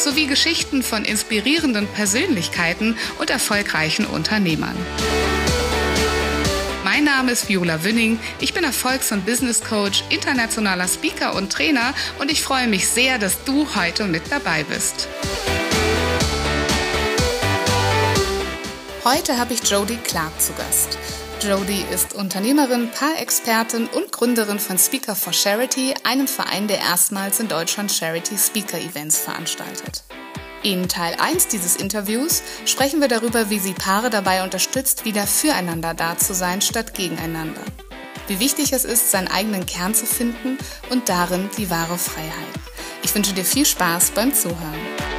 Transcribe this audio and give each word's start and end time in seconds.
sowie 0.00 0.26
Geschichten 0.26 0.82
von 0.82 1.04
inspirierenden 1.04 1.86
Persönlichkeiten 1.86 2.96
und 3.18 3.30
erfolgreichen 3.30 4.06
Unternehmern. 4.06 4.76
Mein 6.84 7.04
Name 7.04 7.32
ist 7.32 7.48
Viola 7.48 7.84
Wünning. 7.84 8.18
Ich 8.40 8.54
bin 8.54 8.64
Erfolgs- 8.64 9.12
und 9.12 9.26
Business 9.26 9.60
Coach, 9.62 10.04
internationaler 10.08 10.88
Speaker 10.88 11.34
und 11.34 11.52
Trainer 11.52 11.94
und 12.18 12.30
ich 12.30 12.42
freue 12.42 12.66
mich 12.66 12.88
sehr, 12.88 13.18
dass 13.18 13.44
du 13.44 13.66
heute 13.74 14.04
mit 14.04 14.22
dabei 14.30 14.64
bist. 14.64 15.06
Heute 19.04 19.38
habe 19.38 19.54
ich 19.54 19.62
Jodie 19.68 19.96
Clark 19.96 20.40
zu 20.40 20.52
Gast. 20.54 20.98
Jodie 21.40 21.84
ist 21.94 22.14
Unternehmerin, 22.14 22.90
Paarexpertin 22.90 23.86
und 23.86 24.10
Gründerin 24.10 24.58
von 24.58 24.76
Speaker 24.76 25.14
for 25.14 25.32
Charity, 25.32 25.94
einem 26.02 26.26
Verein, 26.26 26.66
der 26.66 26.78
erstmals 26.78 27.38
in 27.38 27.46
Deutschland 27.46 27.92
Charity 27.92 28.36
Speaker 28.36 28.78
Events 28.78 29.18
veranstaltet. 29.18 30.02
In 30.64 30.88
Teil 30.88 31.14
1 31.20 31.46
dieses 31.46 31.76
Interviews 31.76 32.42
sprechen 32.64 33.00
wir 33.00 33.06
darüber, 33.06 33.50
wie 33.50 33.60
sie 33.60 33.72
Paare 33.72 34.10
dabei 34.10 34.42
unterstützt, 34.42 35.04
wieder 35.04 35.28
füreinander 35.28 35.94
da 35.94 36.18
zu 36.18 36.34
sein 36.34 36.60
statt 36.60 36.92
gegeneinander. 36.94 37.62
Wie 38.26 38.40
wichtig 38.40 38.72
es 38.72 38.84
ist, 38.84 39.12
seinen 39.12 39.28
eigenen 39.28 39.64
Kern 39.64 39.94
zu 39.94 40.06
finden 40.06 40.58
und 40.90 41.08
darin 41.08 41.48
die 41.56 41.70
wahre 41.70 41.98
Freiheit. 41.98 42.32
Ich 43.04 43.14
wünsche 43.14 43.32
dir 43.32 43.44
viel 43.44 43.64
Spaß 43.64 44.10
beim 44.10 44.34
Zuhören. 44.34 45.17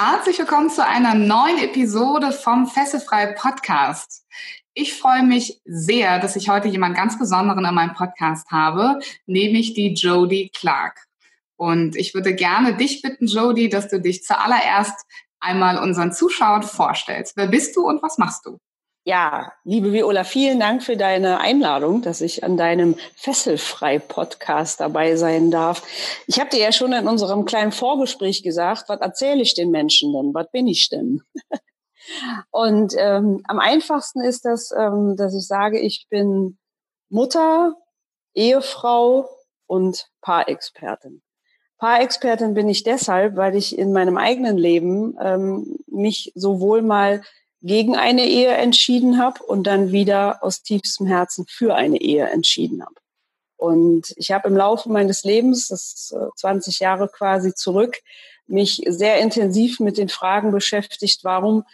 Herzlich 0.00 0.38
willkommen 0.38 0.70
zu 0.70 0.86
einer 0.86 1.16
neuen 1.16 1.58
Episode 1.58 2.30
vom 2.30 2.68
Fesselfrei 2.68 3.32
Podcast. 3.32 4.24
Ich 4.72 4.94
freue 4.94 5.24
mich 5.24 5.60
sehr, 5.64 6.20
dass 6.20 6.36
ich 6.36 6.48
heute 6.48 6.68
jemand 6.68 6.94
ganz 6.94 7.18
Besonderen 7.18 7.64
in 7.64 7.74
meinem 7.74 7.94
Podcast 7.94 8.48
habe, 8.52 9.00
nämlich 9.26 9.74
die 9.74 9.94
Jodie 9.94 10.52
Clark. 10.54 11.04
Und 11.56 11.96
ich 11.96 12.14
würde 12.14 12.32
gerne 12.32 12.76
dich 12.76 13.02
bitten, 13.02 13.26
Jodie, 13.26 13.68
dass 13.68 13.88
du 13.88 14.00
dich 14.00 14.22
zuallererst 14.22 15.04
einmal 15.40 15.82
unseren 15.82 16.12
Zuschauern 16.12 16.62
vorstellst. 16.62 17.36
Wer 17.36 17.48
bist 17.48 17.74
du 17.74 17.88
und 17.88 18.00
was 18.00 18.18
machst 18.18 18.46
du? 18.46 18.60
Ja, 19.08 19.54
liebe 19.64 19.94
Viola, 19.94 20.22
vielen 20.22 20.60
Dank 20.60 20.82
für 20.82 20.98
deine 20.98 21.40
Einladung, 21.40 22.02
dass 22.02 22.20
ich 22.20 22.44
an 22.44 22.58
deinem 22.58 22.94
Fesselfrei-Podcast 23.16 24.80
dabei 24.80 25.16
sein 25.16 25.50
darf. 25.50 25.82
Ich 26.26 26.38
habe 26.38 26.50
dir 26.50 26.60
ja 26.60 26.72
schon 26.72 26.92
in 26.92 27.08
unserem 27.08 27.46
kleinen 27.46 27.72
Vorgespräch 27.72 28.42
gesagt, 28.42 28.84
was 28.88 29.00
erzähle 29.00 29.40
ich 29.40 29.54
den 29.54 29.70
Menschen 29.70 30.12
denn? 30.12 30.34
Was 30.34 30.50
bin 30.50 30.66
ich 30.66 30.90
denn? 30.90 31.22
Und 32.50 32.92
ähm, 32.98 33.40
am 33.48 33.58
einfachsten 33.60 34.20
ist 34.20 34.44
das, 34.44 34.72
ähm, 34.76 35.16
dass 35.16 35.34
ich 35.34 35.46
sage, 35.46 35.80
ich 35.80 36.06
bin 36.10 36.58
Mutter, 37.08 37.76
Ehefrau 38.34 39.26
und 39.66 40.06
Paarexpertin. 40.20 41.22
Paarexpertin 41.78 42.52
bin 42.52 42.68
ich 42.68 42.82
deshalb, 42.82 43.36
weil 43.36 43.56
ich 43.56 43.78
in 43.78 43.94
meinem 43.94 44.18
eigenen 44.18 44.58
Leben 44.58 45.16
ähm, 45.18 45.78
mich 45.86 46.30
sowohl 46.34 46.82
mal 46.82 47.22
gegen 47.60 47.96
eine 47.96 48.24
Ehe 48.26 48.50
entschieden 48.50 49.18
habe 49.18 49.42
und 49.42 49.66
dann 49.66 49.90
wieder 49.90 50.42
aus 50.42 50.62
tiefstem 50.62 51.06
Herzen 51.06 51.46
für 51.48 51.74
eine 51.74 52.00
Ehe 52.00 52.28
entschieden 52.28 52.82
habe. 52.82 52.94
Und 53.56 54.14
ich 54.16 54.30
habe 54.30 54.48
im 54.48 54.56
Laufe 54.56 54.88
meines 54.88 55.24
Lebens, 55.24 55.68
das 55.68 56.12
ist 56.12 56.16
20 56.36 56.78
Jahre 56.78 57.08
quasi 57.08 57.54
zurück, 57.54 57.96
mich 58.46 58.82
sehr 58.86 59.18
intensiv 59.18 59.80
mit 59.80 59.98
den 59.98 60.08
Fragen 60.08 60.52
beschäftigt, 60.52 61.24
warum 61.24 61.64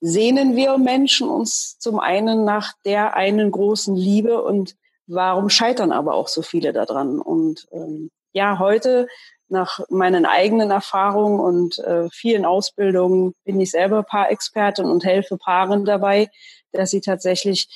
sehnen 0.00 0.54
wir 0.54 0.76
Menschen 0.76 1.28
uns 1.28 1.78
zum 1.78 1.98
einen 1.98 2.44
nach 2.44 2.74
der 2.84 3.14
einen 3.14 3.50
großen 3.50 3.96
Liebe 3.96 4.42
und 4.42 4.76
warum 5.06 5.48
scheitern 5.48 5.92
aber 5.92 6.14
auch 6.14 6.28
so 6.28 6.42
viele 6.42 6.74
daran? 6.74 7.20
Und 7.20 7.66
ähm, 7.72 8.10
ja, 8.34 8.58
heute 8.58 9.06
nach 9.48 9.80
meinen 9.88 10.26
eigenen 10.26 10.70
Erfahrungen 10.70 11.40
und 11.40 11.78
äh, 11.78 12.08
vielen 12.10 12.44
Ausbildungen 12.44 13.34
bin 13.44 13.60
ich 13.60 13.70
selber 13.70 14.02
Paarexpertin 14.02 14.86
und 14.86 15.04
helfe 15.04 15.38
Paaren 15.38 15.84
dabei, 15.84 16.28
dass 16.72 16.90
sie 16.90 17.00
tatsächlich 17.00 17.68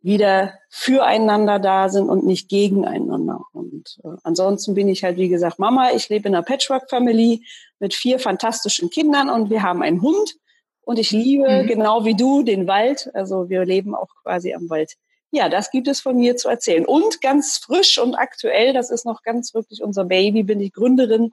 wieder 0.00 0.52
füreinander 0.68 1.58
da 1.58 1.88
sind 1.88 2.10
und 2.10 2.26
nicht 2.26 2.48
gegeneinander. 2.50 3.40
Und 3.52 3.98
äh, 4.04 4.16
ansonsten 4.22 4.74
bin 4.74 4.88
ich 4.88 5.02
halt, 5.02 5.16
wie 5.16 5.30
gesagt, 5.30 5.58
Mama. 5.58 5.92
Ich 5.92 6.08
lebe 6.10 6.28
in 6.28 6.34
einer 6.34 6.44
Patchwork-Family 6.44 7.42
mit 7.80 7.94
vier 7.94 8.18
fantastischen 8.18 8.90
Kindern 8.90 9.30
und 9.30 9.50
wir 9.50 9.62
haben 9.62 9.82
einen 9.82 10.02
Hund. 10.02 10.36
Und 10.82 10.98
ich 10.98 11.10
liebe, 11.10 11.62
mhm. 11.62 11.66
genau 11.66 12.04
wie 12.04 12.14
du, 12.14 12.42
den 12.42 12.66
Wald. 12.66 13.10
Also 13.14 13.48
wir 13.48 13.64
leben 13.64 13.94
auch 13.94 14.10
quasi 14.22 14.52
am 14.52 14.68
Wald 14.68 14.92
ja, 15.34 15.48
das 15.48 15.70
gibt 15.70 15.88
es 15.88 16.00
von 16.00 16.16
mir 16.16 16.36
zu 16.36 16.48
erzählen. 16.48 16.86
Und 16.86 17.20
ganz 17.20 17.58
frisch 17.58 17.98
und 17.98 18.14
aktuell, 18.14 18.72
das 18.72 18.90
ist 18.90 19.04
noch 19.04 19.22
ganz 19.22 19.52
wirklich 19.54 19.82
unser 19.82 20.04
Baby, 20.04 20.42
bin 20.42 20.60
ich 20.60 20.72
Gründerin 20.72 21.32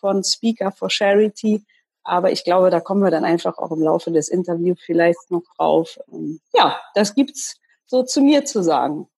von 0.00 0.24
Speaker 0.24 0.72
for 0.72 0.90
Charity. 0.90 1.62
Aber 2.02 2.32
ich 2.32 2.44
glaube, 2.44 2.70
da 2.70 2.80
kommen 2.80 3.02
wir 3.02 3.10
dann 3.10 3.24
einfach 3.24 3.58
auch 3.58 3.70
im 3.70 3.82
Laufe 3.82 4.10
des 4.10 4.28
Interviews 4.28 4.78
vielleicht 4.84 5.30
noch 5.30 5.42
drauf. 5.56 5.98
Ähm, 6.12 6.40
ja, 6.52 6.80
das 6.94 7.14
gibt's 7.14 7.56
so 7.86 8.02
zu 8.02 8.20
mir 8.20 8.44
zu 8.44 8.62
sagen. 8.62 9.08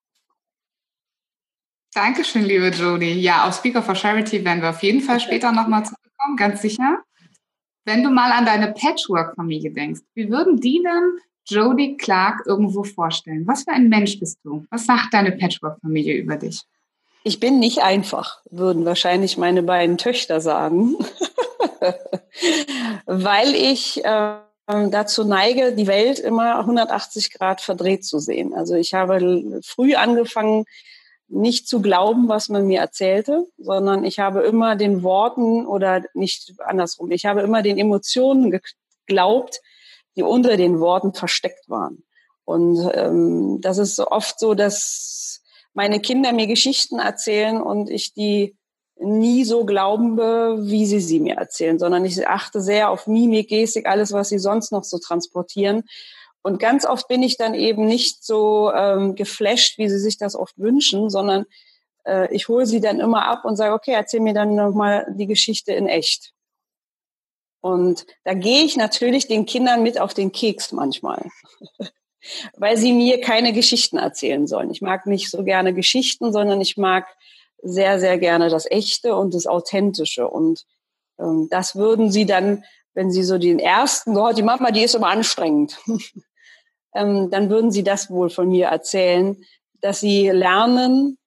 Dankeschön, 1.94 2.44
liebe 2.44 2.68
Jodie. 2.68 3.20
Ja, 3.20 3.48
auf 3.48 3.54
Speaker 3.54 3.82
for 3.82 3.94
Charity 3.94 4.44
werden 4.44 4.60
wir 4.60 4.70
auf 4.70 4.82
jeden 4.82 5.00
Fall 5.00 5.18
später 5.18 5.50
nochmal 5.50 5.84
zurückkommen, 5.84 6.36
ganz 6.36 6.60
sicher. 6.60 7.02
Wenn 7.84 8.02
du 8.02 8.10
mal 8.10 8.32
an 8.32 8.44
deine 8.44 8.72
Patchwork-Familie 8.72 9.72
denkst, 9.72 10.00
wie 10.14 10.28
würden 10.30 10.60
die 10.60 10.82
denn 10.82 11.18
Jodie 11.48 11.96
Clark 11.96 12.42
irgendwo 12.46 12.84
vorstellen? 12.84 13.46
Was 13.46 13.64
für 13.64 13.72
ein 13.72 13.88
Mensch 13.88 14.18
bist 14.18 14.38
du? 14.44 14.64
Was 14.70 14.86
sagt 14.86 15.12
deine 15.12 15.32
Patchwork-Familie 15.32 16.14
über 16.14 16.36
dich? 16.36 16.62
Ich 17.24 17.40
bin 17.40 17.58
nicht 17.58 17.82
einfach, 17.82 18.40
würden 18.50 18.84
wahrscheinlich 18.84 19.36
meine 19.36 19.62
beiden 19.62 19.98
Töchter 19.98 20.40
sagen, 20.40 20.94
weil 23.06 23.54
ich 23.54 24.04
äh, 24.04 24.36
dazu 24.66 25.24
neige, 25.24 25.72
die 25.72 25.86
Welt 25.86 26.18
immer 26.18 26.60
180 26.60 27.32
Grad 27.32 27.60
verdreht 27.60 28.04
zu 28.04 28.18
sehen. 28.18 28.54
Also 28.54 28.74
ich 28.74 28.94
habe 28.94 29.60
früh 29.64 29.94
angefangen, 29.94 30.66
nicht 31.28 31.66
zu 31.66 31.82
glauben, 31.82 32.28
was 32.28 32.48
man 32.48 32.66
mir 32.66 32.80
erzählte, 32.80 33.46
sondern 33.58 34.04
ich 34.04 34.18
habe 34.20 34.42
immer 34.42 34.76
den 34.76 35.02
Worten 35.02 35.66
oder 35.66 36.02
nicht 36.14 36.54
andersrum, 36.64 37.10
ich 37.10 37.26
habe 37.26 37.40
immer 37.40 37.62
den 37.62 37.78
Emotionen 37.78 38.60
geglaubt, 39.06 39.60
die 40.16 40.22
unter 40.22 40.56
den 40.56 40.80
Worten 40.80 41.14
versteckt 41.14 41.68
waren. 41.68 42.02
Und 42.44 42.90
ähm, 42.94 43.60
das 43.60 43.78
ist 43.78 43.98
oft 43.98 44.38
so, 44.38 44.54
dass 44.54 45.42
meine 45.74 46.00
Kinder 46.00 46.32
mir 46.32 46.46
Geschichten 46.46 46.98
erzählen 46.98 47.60
und 47.60 47.90
ich 47.90 48.14
die 48.14 48.56
nie 48.98 49.44
so 49.44 49.66
glauben, 49.66 50.16
wie 50.16 50.86
sie 50.86 51.00
sie 51.00 51.20
mir 51.20 51.34
erzählen, 51.36 51.78
sondern 51.78 52.04
ich 52.04 52.26
achte 52.26 52.62
sehr 52.62 52.90
auf 52.90 53.06
Mimik, 53.06 53.48
Gestik, 53.48 53.86
alles, 53.86 54.12
was 54.12 54.30
sie 54.30 54.38
sonst 54.38 54.72
noch 54.72 54.84
so 54.84 54.98
transportieren. 54.98 55.82
Und 56.42 56.60
ganz 56.60 56.86
oft 56.86 57.08
bin 57.08 57.22
ich 57.22 57.36
dann 57.36 57.54
eben 57.54 57.86
nicht 57.86 58.24
so 58.24 58.72
ähm, 58.72 59.14
geflasht, 59.14 59.78
wie 59.78 59.88
sie 59.88 59.98
sich 59.98 60.16
das 60.16 60.34
oft 60.34 60.56
wünschen, 60.56 61.10
sondern 61.10 61.44
äh, 62.04 62.32
ich 62.34 62.48
hole 62.48 62.66
sie 62.66 62.80
dann 62.80 63.00
immer 63.00 63.26
ab 63.26 63.44
und 63.44 63.56
sage, 63.56 63.74
okay, 63.74 63.92
erzähl 63.92 64.20
mir 64.20 64.32
dann 64.32 64.54
nochmal 64.54 65.06
die 65.18 65.26
Geschichte 65.26 65.72
in 65.72 65.88
echt. 65.88 66.32
Und 67.66 68.06
da 68.22 68.32
gehe 68.32 68.62
ich 68.62 68.76
natürlich 68.76 69.26
den 69.26 69.44
Kindern 69.44 69.82
mit 69.82 70.00
auf 70.00 70.14
den 70.14 70.30
Keks 70.30 70.70
manchmal, 70.70 71.30
weil 72.56 72.76
sie 72.76 72.92
mir 72.92 73.20
keine 73.20 73.52
Geschichten 73.52 73.96
erzählen 73.98 74.46
sollen. 74.46 74.70
Ich 74.70 74.82
mag 74.82 75.06
nicht 75.06 75.32
so 75.32 75.42
gerne 75.42 75.74
Geschichten, 75.74 76.32
sondern 76.32 76.60
ich 76.60 76.76
mag 76.76 77.08
sehr, 77.60 77.98
sehr 77.98 78.18
gerne 78.18 78.50
das 78.50 78.70
Echte 78.70 79.16
und 79.16 79.34
das 79.34 79.48
Authentische. 79.48 80.28
Und 80.28 80.64
ähm, 81.18 81.48
das 81.50 81.74
würden 81.74 82.12
sie 82.12 82.24
dann, 82.24 82.62
wenn 82.94 83.10
sie 83.10 83.24
so 83.24 83.36
den 83.36 83.58
ersten, 83.58 84.16
oh, 84.16 84.32
die 84.32 84.44
Mama, 84.44 84.70
die 84.70 84.84
ist 84.84 84.94
immer 84.94 85.08
anstrengend, 85.08 85.76
ähm, 86.94 87.30
dann 87.32 87.50
würden 87.50 87.72
sie 87.72 87.82
das 87.82 88.10
wohl 88.10 88.30
von 88.30 88.48
mir 88.48 88.66
erzählen, 88.66 89.44
dass 89.80 89.98
sie 89.98 90.28
lernen, 90.28 91.18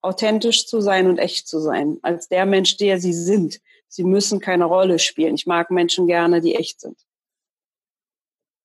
authentisch 0.00 0.66
zu 0.66 0.80
sein 0.80 1.08
und 1.08 1.18
echt 1.18 1.46
zu 1.46 1.60
sein, 1.60 1.98
als 2.00 2.28
der 2.28 2.46
Mensch, 2.46 2.78
der 2.78 2.98
sie 2.98 3.12
sind. 3.12 3.60
Sie 3.88 4.04
müssen 4.04 4.40
keine 4.40 4.64
Rolle 4.64 4.98
spielen. 4.98 5.34
Ich 5.34 5.46
mag 5.46 5.70
Menschen 5.70 6.06
gerne, 6.06 6.40
die 6.40 6.54
echt 6.54 6.80
sind. 6.80 6.98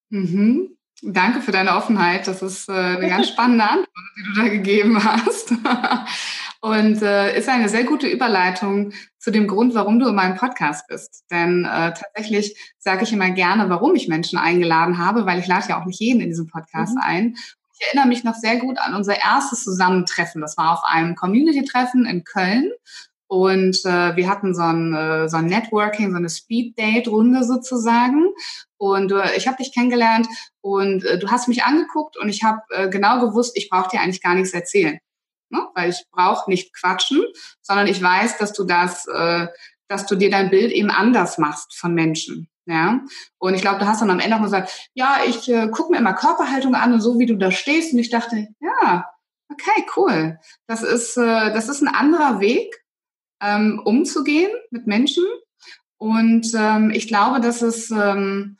Mhm. 0.10 0.76
Danke 1.02 1.42
für 1.42 1.52
deine 1.52 1.76
Offenheit. 1.76 2.28
Das 2.28 2.42
ist 2.42 2.68
äh, 2.68 2.74
eine 2.74 3.08
ganz 3.08 3.28
spannende 3.30 3.64
Antwort, 3.64 3.90
die 4.18 4.24
du 4.24 4.42
da 4.42 4.48
gegeben 4.50 5.04
hast. 5.04 5.54
Und 6.62 7.02
äh, 7.02 7.38
ist 7.38 7.48
eine 7.48 7.70
sehr 7.70 7.86
gute 7.86 8.08
Überleitung 8.08 8.92
zu 9.18 9.32
dem 9.32 9.48
Grund, 9.48 9.76
warum 9.76 10.00
du 10.00 10.10
in 10.10 10.16
meinem 10.16 10.36
Podcast 10.36 10.88
bist. 10.88 11.24
Denn 11.32 11.64
äh, 11.64 11.94
tatsächlich 11.94 12.58
sage 12.80 13.04
ich 13.04 13.14
immer 13.14 13.30
gerne, 13.30 13.70
warum 13.70 13.96
ich 13.96 14.10
Menschen 14.10 14.38
eingeladen 14.38 14.98
habe, 14.98 15.26
weil 15.26 15.40
ich 15.40 15.48
lade 15.48 15.70
ja 15.70 15.82
auch 15.82 15.86
nicht 15.86 16.02
jeden 16.02 16.20
in 16.20 16.30
diesem 16.30 16.48
Podcast 16.48 16.96
mhm. 16.96 17.02
ein. 17.02 17.36
Ich 17.80 17.88
erinnere 17.88 18.10
mich 18.10 18.26
noch 18.26 18.36
sehr 18.36 18.58
gut 18.58 18.78
an 18.78 18.94
unser 18.94 19.18
erstes 19.18 19.64
Zusammentreffen. 19.64 20.42
Das 20.42 20.58
war 20.58 20.74
auf 20.74 20.84
einem 20.84 21.16
Community-Treffen 21.16 22.06
in 22.06 22.26
Köln. 22.26 22.72
Und 23.30 23.86
äh, 23.86 24.16
wir 24.16 24.28
hatten 24.28 24.56
so 24.56 24.64
ein, 24.64 24.96
äh, 24.96 25.30
so 25.30 25.38
ein 25.38 25.46
Networking, 25.46 26.10
so 26.10 26.18
eine 26.18 26.30
Speed-Date-Runde 26.30 27.44
sozusagen. 27.44 28.34
Und 28.78 29.12
äh, 29.12 29.38
ich 29.38 29.48
habe 29.48 29.58
dich 29.58 29.72
kennengelernt 29.72 30.28
und 30.62 31.06
äh, 31.06 31.20
du 31.20 31.30
hast 31.30 31.48
mich 31.48 31.64
angeguckt 31.64 32.18
und 32.18 32.28
ich 32.28 32.44
habe 32.44 32.62
äh, 32.72 32.90
genau 32.90 33.20
gewusst, 33.20 33.56
ich 33.56 33.70
brauche 33.70 33.90
dir 33.90 34.02
eigentlich 34.02 34.24
gar 34.24 34.34
nichts 34.34 34.52
erzählen. 34.52 34.98
Ne? 35.52 35.68
Weil 35.76 35.92
ich 35.92 36.04
brauche 36.12 36.50
nicht 36.50 36.74
quatschen, 36.74 37.24
sondern 37.62 37.86
ich 37.86 38.02
weiß, 38.02 38.40
dass 38.40 38.52
du 38.52 38.64
das, 38.64 39.06
äh, 39.06 39.46
dass 39.88 40.08
du 40.08 40.16
dir 40.16 40.32
dein 40.32 40.50
Bild 40.50 40.72
eben 40.72 40.90
anders 40.90 41.38
machst 41.38 41.78
von 41.78 41.94
Menschen. 41.94 42.50
Ja, 42.66 43.02
und 43.40 43.54
ich 43.54 43.62
glaube, 43.62 43.80
du 43.80 43.88
hast 43.88 44.02
dann 44.02 44.12
am 44.12 44.20
Ende 44.20 44.38
auch 44.38 44.44
gesagt, 44.44 44.90
ja, 44.94 45.18
ich 45.28 45.50
äh, 45.50 45.70
gucke 45.70 45.92
mir 45.92 45.98
immer 45.98 46.14
Körperhaltung 46.14 46.74
an 46.74 46.94
und 46.94 47.02
so 47.02 47.20
wie 47.20 47.26
du 47.28 47.36
da 47.36 47.52
stehst. 47.52 47.94
Und 47.94 48.00
ich 48.00 48.10
dachte, 48.10 48.48
ja, 48.60 49.06
okay, 49.52 49.86
cool. 49.98 50.40
Das 50.68 50.82
ist, 50.84 51.18
äh, 51.18 51.54
das 51.54 51.70
ist 51.70 51.82
ein 51.82 51.88
anderer 51.88 52.40
Weg, 52.40 52.76
ähm, 53.42 53.82
umzugehen 53.84 54.52
mit 54.72 54.88
Menschen. 54.88 55.26
Und 55.98 56.52
ähm, 56.56 56.92
ich 56.92 57.08
glaube, 57.08 57.42
dass 57.42 57.62
es 57.62 57.92
ähm, 57.92 58.58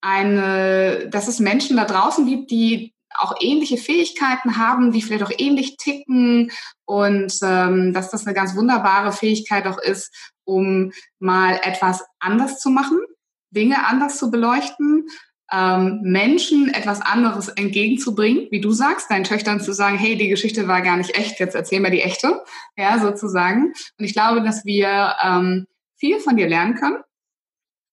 eine, 0.00 1.08
dass 1.08 1.28
es 1.28 1.38
Menschen 1.38 1.76
da 1.76 1.84
draußen 1.84 2.26
gibt, 2.26 2.50
die 2.50 2.94
auch 3.16 3.36
ähnliche 3.40 3.76
Fähigkeiten 3.76 4.56
haben, 4.56 4.92
die 4.92 5.02
vielleicht 5.02 5.22
auch 5.22 5.32
ähnlich 5.38 5.76
ticken 5.76 6.50
und 6.84 7.38
ähm, 7.42 7.92
dass 7.92 8.10
das 8.10 8.26
eine 8.26 8.34
ganz 8.34 8.56
wunderbare 8.56 9.12
Fähigkeit 9.12 9.66
auch 9.66 9.78
ist, 9.78 10.32
um 10.44 10.92
mal 11.18 11.60
etwas 11.62 12.04
anders 12.18 12.58
zu 12.58 12.70
machen, 12.70 12.98
Dinge 13.50 13.86
anders 13.86 14.18
zu 14.18 14.30
beleuchten, 14.30 15.06
ähm, 15.52 16.00
Menschen 16.02 16.72
etwas 16.72 17.00
anderes 17.00 17.48
entgegenzubringen, 17.48 18.48
wie 18.50 18.60
du 18.60 18.72
sagst, 18.72 19.10
deinen 19.10 19.24
Töchtern 19.24 19.60
zu 19.60 19.72
sagen, 19.72 19.98
hey, 19.98 20.16
die 20.16 20.28
Geschichte 20.28 20.66
war 20.68 20.82
gar 20.82 20.96
nicht 20.96 21.16
echt, 21.18 21.38
jetzt 21.38 21.54
erzähl 21.54 21.80
mir 21.80 21.90
die 21.90 22.02
echte, 22.02 22.42
ja, 22.76 22.98
sozusagen. 22.98 23.72
Und 23.98 24.04
ich 24.04 24.14
glaube, 24.14 24.42
dass 24.42 24.64
wir 24.64 25.16
ähm, 25.22 25.66
viel 25.96 26.18
von 26.20 26.36
dir 26.36 26.48
lernen 26.48 26.74
können. 26.74 26.98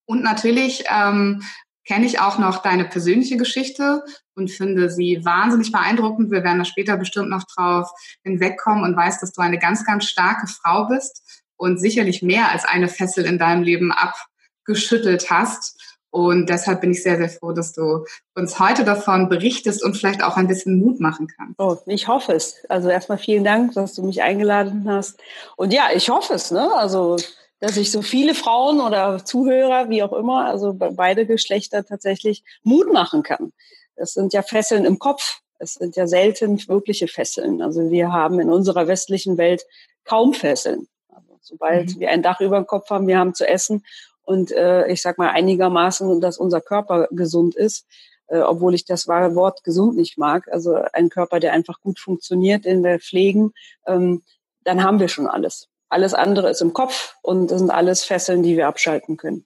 Und 0.05 0.23
natürlich 0.23 0.83
ähm, 0.89 1.43
kenne 1.85 2.05
ich 2.05 2.19
auch 2.19 2.37
noch 2.37 2.61
deine 2.61 2.85
persönliche 2.85 3.37
Geschichte 3.37 4.03
und 4.35 4.51
finde 4.51 4.89
sie 4.89 5.23
wahnsinnig 5.23 5.71
beeindruckend. 5.71 6.31
Wir 6.31 6.43
werden 6.43 6.59
da 6.59 6.65
später 6.65 6.97
bestimmt 6.97 7.29
noch 7.29 7.43
drauf 7.43 7.89
hinwegkommen 8.23 8.83
und 8.83 8.95
weiß, 8.95 9.19
dass 9.19 9.33
du 9.33 9.41
eine 9.41 9.59
ganz, 9.59 9.85
ganz 9.85 10.05
starke 10.05 10.47
Frau 10.47 10.87
bist 10.87 11.43
und 11.57 11.79
sicherlich 11.79 12.21
mehr 12.21 12.49
als 12.49 12.65
eine 12.65 12.87
Fessel 12.87 13.25
in 13.25 13.37
deinem 13.37 13.63
Leben 13.63 13.91
abgeschüttelt 13.91 15.29
hast. 15.29 15.90
Und 16.11 16.49
deshalb 16.49 16.81
bin 16.81 16.91
ich 16.91 17.03
sehr, 17.03 17.17
sehr 17.17 17.29
froh, 17.29 17.53
dass 17.53 17.71
du 17.71 18.05
uns 18.35 18.59
heute 18.59 18.83
davon 18.83 19.29
berichtest 19.29 19.83
und 19.83 19.95
vielleicht 19.95 20.23
auch 20.23 20.35
ein 20.35 20.47
bisschen 20.47 20.77
Mut 20.77 20.99
machen 20.99 21.27
kannst. 21.35 21.57
Oh, 21.57 21.77
ich 21.85 22.07
hoffe 22.09 22.33
es. 22.33 22.57
Also 22.67 22.89
erstmal 22.89 23.17
vielen 23.17 23.45
Dank, 23.45 23.73
dass 23.73 23.93
du 23.93 24.03
mich 24.03 24.21
eingeladen 24.21 24.83
hast. 24.89 25.21
Und 25.55 25.71
ja, 25.71 25.89
ich 25.95 26.09
hoffe 26.09 26.33
es. 26.33 26.51
Ne? 26.51 26.69
Also 26.75 27.17
dass 27.61 27.77
ich 27.77 27.91
so 27.91 28.01
viele 28.01 28.33
Frauen 28.33 28.81
oder 28.81 29.23
Zuhörer, 29.23 29.87
wie 29.89 30.03
auch 30.03 30.13
immer, 30.13 30.45
also 30.45 30.73
beide 30.73 31.27
Geschlechter 31.27 31.85
tatsächlich 31.85 32.43
Mut 32.63 32.91
machen 32.91 33.21
kann. 33.21 33.53
Das 33.95 34.13
sind 34.13 34.33
ja 34.33 34.41
Fesseln 34.41 34.83
im 34.83 34.97
Kopf. 34.97 35.41
Es 35.59 35.75
sind 35.75 35.95
ja 35.95 36.07
selten 36.07 36.67
wirkliche 36.67 37.07
Fesseln. 37.07 37.61
Also 37.61 37.91
wir 37.91 38.11
haben 38.11 38.39
in 38.39 38.49
unserer 38.49 38.87
westlichen 38.87 39.37
Welt 39.37 39.63
kaum 40.05 40.33
Fesseln. 40.33 40.87
Also 41.09 41.37
sobald 41.39 41.95
mhm. 41.95 41.99
wir 41.99 42.09
ein 42.09 42.23
Dach 42.23 42.41
über 42.41 42.57
dem 42.57 42.65
Kopf 42.65 42.89
haben, 42.89 43.05
wir 43.05 43.19
haben 43.19 43.35
zu 43.35 43.47
essen 43.47 43.85
und 44.23 44.51
äh, 44.51 44.87
ich 44.87 45.01
sag 45.01 45.17
mal 45.17 45.29
einigermaßen, 45.29 46.21
dass 46.21 46.37
unser 46.37 46.61
Körper 46.61 47.07
gesund 47.11 47.55
ist, 47.55 47.87
äh, 48.27 48.39
obwohl 48.39 48.73
ich 48.73 48.85
das 48.85 49.07
wahre 49.07 49.35
Wort 49.35 49.63
gesund 49.63 49.95
nicht 49.95 50.17
mag. 50.17 50.47
Also 50.51 50.75
ein 50.93 51.09
Körper, 51.09 51.39
der 51.39 51.53
einfach 51.53 51.81
gut 51.81 51.99
funktioniert, 51.99 52.65
den 52.65 52.83
wir 52.83 52.99
pflegen, 52.99 53.53
ähm, 53.85 54.23
dann 54.63 54.83
haben 54.83 54.99
wir 54.99 55.07
schon 55.07 55.27
alles. 55.27 55.67
Alles 55.89 56.13
andere 56.13 56.49
ist 56.49 56.61
im 56.61 56.71
Kopf 56.71 57.15
und 57.21 57.51
das 57.51 57.59
sind 57.59 57.71
alles 57.71 58.03
Fesseln, 58.03 58.43
die 58.43 58.55
wir 58.55 58.67
abschalten 58.67 59.17
können. 59.17 59.45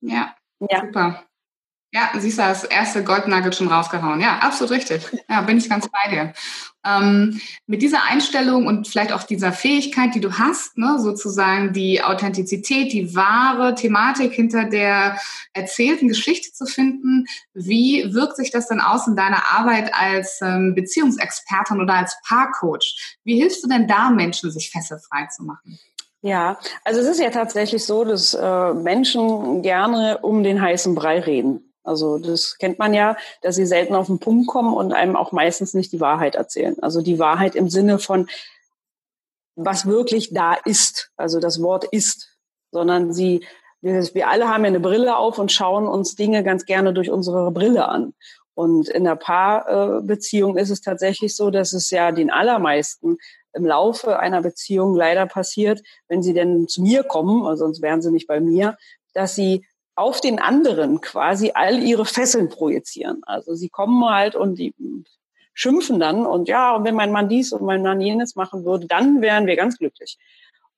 Ja, 0.00 0.34
ja. 0.58 0.80
super. 0.80 1.22
Ja, 1.92 2.10
siehst 2.16 2.38
du, 2.38 2.42
das 2.42 2.62
erste 2.62 3.02
Goldnugget 3.02 3.56
schon 3.56 3.66
rausgehauen. 3.66 4.20
Ja, 4.20 4.38
absolut 4.38 4.70
richtig. 4.70 5.02
Ja, 5.28 5.40
bin 5.42 5.58
ich 5.58 5.68
ganz 5.68 5.88
bei 5.88 6.10
dir. 6.10 6.32
Ähm, 6.84 7.40
mit 7.66 7.82
dieser 7.82 8.04
Einstellung 8.04 8.66
und 8.66 8.86
vielleicht 8.86 9.12
auch 9.12 9.24
dieser 9.24 9.52
Fähigkeit, 9.52 10.14
die 10.14 10.20
du 10.20 10.38
hast, 10.38 10.78
ne, 10.78 10.98
sozusagen 11.00 11.72
die 11.72 12.02
Authentizität, 12.02 12.92
die 12.92 13.14
wahre 13.16 13.74
Thematik 13.74 14.32
hinter 14.32 14.64
der 14.64 15.18
erzählten 15.52 16.06
Geschichte 16.06 16.52
zu 16.52 16.64
finden, 16.64 17.26
wie 17.54 18.14
wirkt 18.14 18.36
sich 18.36 18.52
das 18.52 18.68
denn 18.68 18.80
aus 18.80 19.08
in 19.08 19.16
deiner 19.16 19.52
Arbeit 19.52 19.92
als 19.92 20.40
ähm, 20.42 20.74
Beziehungsexpertin 20.76 21.80
oder 21.80 21.94
als 21.94 22.16
Paarcoach? 22.26 23.18
Wie 23.24 23.40
hilfst 23.40 23.64
du 23.64 23.68
denn 23.68 23.88
da 23.88 24.10
Menschen, 24.10 24.50
sich 24.52 24.70
fesselfrei 24.70 25.26
zu 25.26 25.42
machen? 25.42 25.78
Ja, 26.22 26.58
also 26.84 27.00
es 27.00 27.06
ist 27.06 27.20
ja 27.20 27.30
tatsächlich 27.30 27.84
so, 27.84 28.04
dass 28.04 28.34
äh, 28.34 28.74
Menschen 28.74 29.62
gerne 29.62 30.18
um 30.18 30.42
den 30.44 30.60
heißen 30.60 30.94
Brei 30.94 31.18
reden. 31.18 31.69
Also 31.82 32.18
das 32.18 32.56
kennt 32.58 32.78
man 32.78 32.94
ja, 32.94 33.16
dass 33.42 33.56
sie 33.56 33.66
selten 33.66 33.94
auf 33.94 34.06
den 34.06 34.18
Punkt 34.18 34.48
kommen 34.48 34.74
und 34.74 34.92
einem 34.92 35.16
auch 35.16 35.32
meistens 35.32 35.74
nicht 35.74 35.92
die 35.92 36.00
Wahrheit 36.00 36.34
erzählen. 36.34 36.76
Also 36.82 37.02
die 37.02 37.18
Wahrheit 37.18 37.54
im 37.54 37.68
Sinne 37.68 37.98
von, 37.98 38.28
was 39.56 39.86
wirklich 39.86 40.32
da 40.32 40.54
ist. 40.54 41.10
Also 41.16 41.40
das 41.40 41.62
Wort 41.62 41.84
ist, 41.84 42.36
sondern 42.70 43.12
sie, 43.12 43.46
wir, 43.80 44.28
alle 44.28 44.48
haben 44.48 44.64
ja 44.64 44.68
eine 44.68 44.80
Brille 44.80 45.16
auf 45.16 45.38
und 45.38 45.52
schauen 45.52 45.86
uns 45.88 46.14
Dinge 46.14 46.44
ganz 46.44 46.64
gerne 46.64 46.92
durch 46.92 47.10
unsere 47.10 47.50
Brille 47.50 47.88
an. 47.88 48.14
Und 48.54 48.88
in 48.88 49.04
der 49.04 49.16
Paarbeziehung 49.16 50.58
ist 50.58 50.70
es 50.70 50.82
tatsächlich 50.82 51.34
so, 51.34 51.50
dass 51.50 51.72
es 51.72 51.88
ja 51.90 52.12
den 52.12 52.30
allermeisten 52.30 53.16
im 53.52 53.64
Laufe 53.64 54.18
einer 54.18 54.42
Beziehung 54.42 54.94
leider 54.94 55.26
passiert, 55.26 55.82
wenn 56.08 56.22
sie 56.22 56.34
denn 56.34 56.68
zu 56.68 56.82
mir 56.82 57.02
kommen, 57.02 57.46
also 57.46 57.64
sonst 57.64 57.82
wären 57.82 58.02
sie 58.02 58.12
nicht 58.12 58.26
bei 58.26 58.40
mir, 58.40 58.76
dass 59.14 59.34
sie 59.34 59.66
auf 60.00 60.20
den 60.20 60.38
anderen 60.38 61.00
quasi 61.00 61.52
all 61.54 61.78
ihre 61.82 62.06
Fesseln 62.06 62.48
projizieren. 62.48 63.20
Also 63.26 63.54
sie 63.54 63.68
kommen 63.68 64.04
halt 64.08 64.34
und 64.34 64.58
die 64.58 64.74
schimpfen 65.52 66.00
dann 66.00 66.26
und 66.26 66.48
ja, 66.48 66.74
und 66.74 66.84
wenn 66.84 66.94
mein 66.94 67.12
Mann 67.12 67.28
dies 67.28 67.52
und 67.52 67.62
mein 67.62 67.82
Mann 67.82 68.00
jenes 68.00 68.34
machen 68.34 68.64
würde, 68.64 68.86
dann 68.86 69.20
wären 69.20 69.46
wir 69.46 69.56
ganz 69.56 69.76
glücklich. 69.76 70.16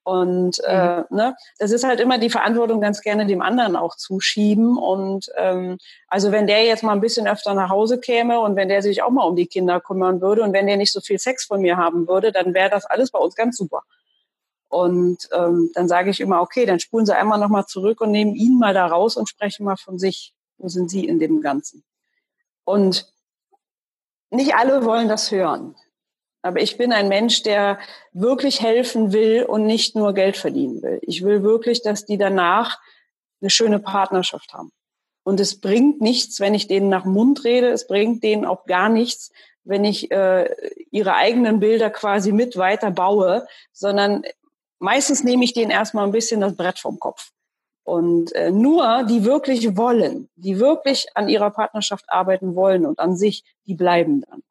Und 0.04 0.58
äh, 0.66 0.98
mhm. 0.98 1.04
ne, 1.10 1.36
das 1.60 1.70
ist 1.70 1.84
halt 1.84 2.00
immer 2.00 2.18
die 2.18 2.30
Verantwortung 2.30 2.80
ganz 2.80 3.00
gerne 3.02 3.24
dem 3.24 3.40
anderen 3.40 3.76
auch 3.76 3.94
zuschieben. 3.94 4.76
Und 4.76 5.30
ähm, 5.36 5.78
also 6.08 6.32
wenn 6.32 6.48
der 6.48 6.64
jetzt 6.64 6.82
mal 6.82 6.92
ein 6.92 7.00
bisschen 7.00 7.28
öfter 7.28 7.54
nach 7.54 7.70
Hause 7.70 8.00
käme 8.00 8.40
und 8.40 8.56
wenn 8.56 8.68
der 8.68 8.82
sich 8.82 9.04
auch 9.04 9.10
mal 9.10 9.22
um 9.22 9.36
die 9.36 9.46
Kinder 9.46 9.80
kümmern 9.80 10.20
würde 10.20 10.42
und 10.42 10.52
wenn 10.52 10.66
der 10.66 10.76
nicht 10.76 10.92
so 10.92 11.00
viel 11.00 11.20
Sex 11.20 11.44
von 11.44 11.60
mir 11.60 11.76
haben 11.76 12.08
würde, 12.08 12.32
dann 12.32 12.54
wäre 12.54 12.70
das 12.70 12.84
alles 12.84 13.12
bei 13.12 13.20
uns 13.20 13.36
ganz 13.36 13.56
super. 13.56 13.84
Und 14.72 15.28
ähm, 15.34 15.70
dann 15.74 15.86
sage 15.86 16.08
ich 16.08 16.20
immer, 16.20 16.40
okay, 16.40 16.64
dann 16.64 16.80
spulen 16.80 17.04
Sie 17.04 17.14
einmal 17.14 17.38
nochmal 17.38 17.66
zurück 17.66 18.00
und 18.00 18.10
nehmen 18.10 18.34
ihn 18.34 18.58
mal 18.58 18.72
da 18.72 18.86
raus 18.86 19.18
und 19.18 19.28
sprechen 19.28 19.66
mal 19.66 19.76
von 19.76 19.98
sich. 19.98 20.32
Wo 20.56 20.68
sind 20.68 20.90
Sie 20.90 21.06
in 21.06 21.18
dem 21.18 21.42
Ganzen? 21.42 21.84
Und 22.64 23.12
nicht 24.30 24.54
alle 24.54 24.86
wollen 24.86 25.10
das 25.10 25.30
hören. 25.30 25.76
Aber 26.40 26.62
ich 26.62 26.78
bin 26.78 26.90
ein 26.90 27.08
Mensch, 27.08 27.42
der 27.42 27.80
wirklich 28.14 28.62
helfen 28.62 29.12
will 29.12 29.44
und 29.44 29.66
nicht 29.66 29.94
nur 29.94 30.14
Geld 30.14 30.38
verdienen 30.38 30.80
will. 30.80 31.00
Ich 31.02 31.22
will 31.22 31.42
wirklich, 31.42 31.82
dass 31.82 32.06
die 32.06 32.16
danach 32.16 32.80
eine 33.42 33.50
schöne 33.50 33.78
Partnerschaft 33.78 34.54
haben. 34.54 34.72
Und 35.22 35.38
es 35.38 35.60
bringt 35.60 36.00
nichts, 36.00 36.40
wenn 36.40 36.54
ich 36.54 36.66
denen 36.66 36.88
nach 36.88 37.04
Mund 37.04 37.44
rede. 37.44 37.68
Es 37.68 37.86
bringt 37.86 38.24
denen 38.24 38.46
auch 38.46 38.64
gar 38.64 38.88
nichts, 38.88 39.32
wenn 39.64 39.84
ich 39.84 40.10
äh, 40.10 40.48
ihre 40.90 41.14
eigenen 41.14 41.60
Bilder 41.60 41.90
quasi 41.90 42.32
mit 42.32 42.56
weiter 42.56 42.90
baue, 42.90 43.46
sondern 43.70 44.22
meistens 44.82 45.24
nehme 45.24 45.44
ich 45.44 45.54
denen 45.54 45.70
erstmal 45.70 46.04
ein 46.04 46.12
bisschen 46.12 46.40
das 46.40 46.56
Brett 46.56 46.78
vom 46.78 46.98
Kopf. 46.98 47.30
Und 47.84 48.32
äh, 48.32 48.50
nur 48.50 49.04
die 49.04 49.24
wirklich 49.24 49.76
wollen, 49.76 50.28
die 50.36 50.58
wirklich 50.58 51.06
an 51.14 51.28
ihrer 51.28 51.50
Partnerschaft 51.50 52.04
arbeiten 52.08 52.54
wollen 52.54 52.86
und 52.86 52.98
an 52.98 53.16
sich, 53.16 53.44
die 53.66 53.74
bleiben 53.74 54.22
dann. 54.28 54.42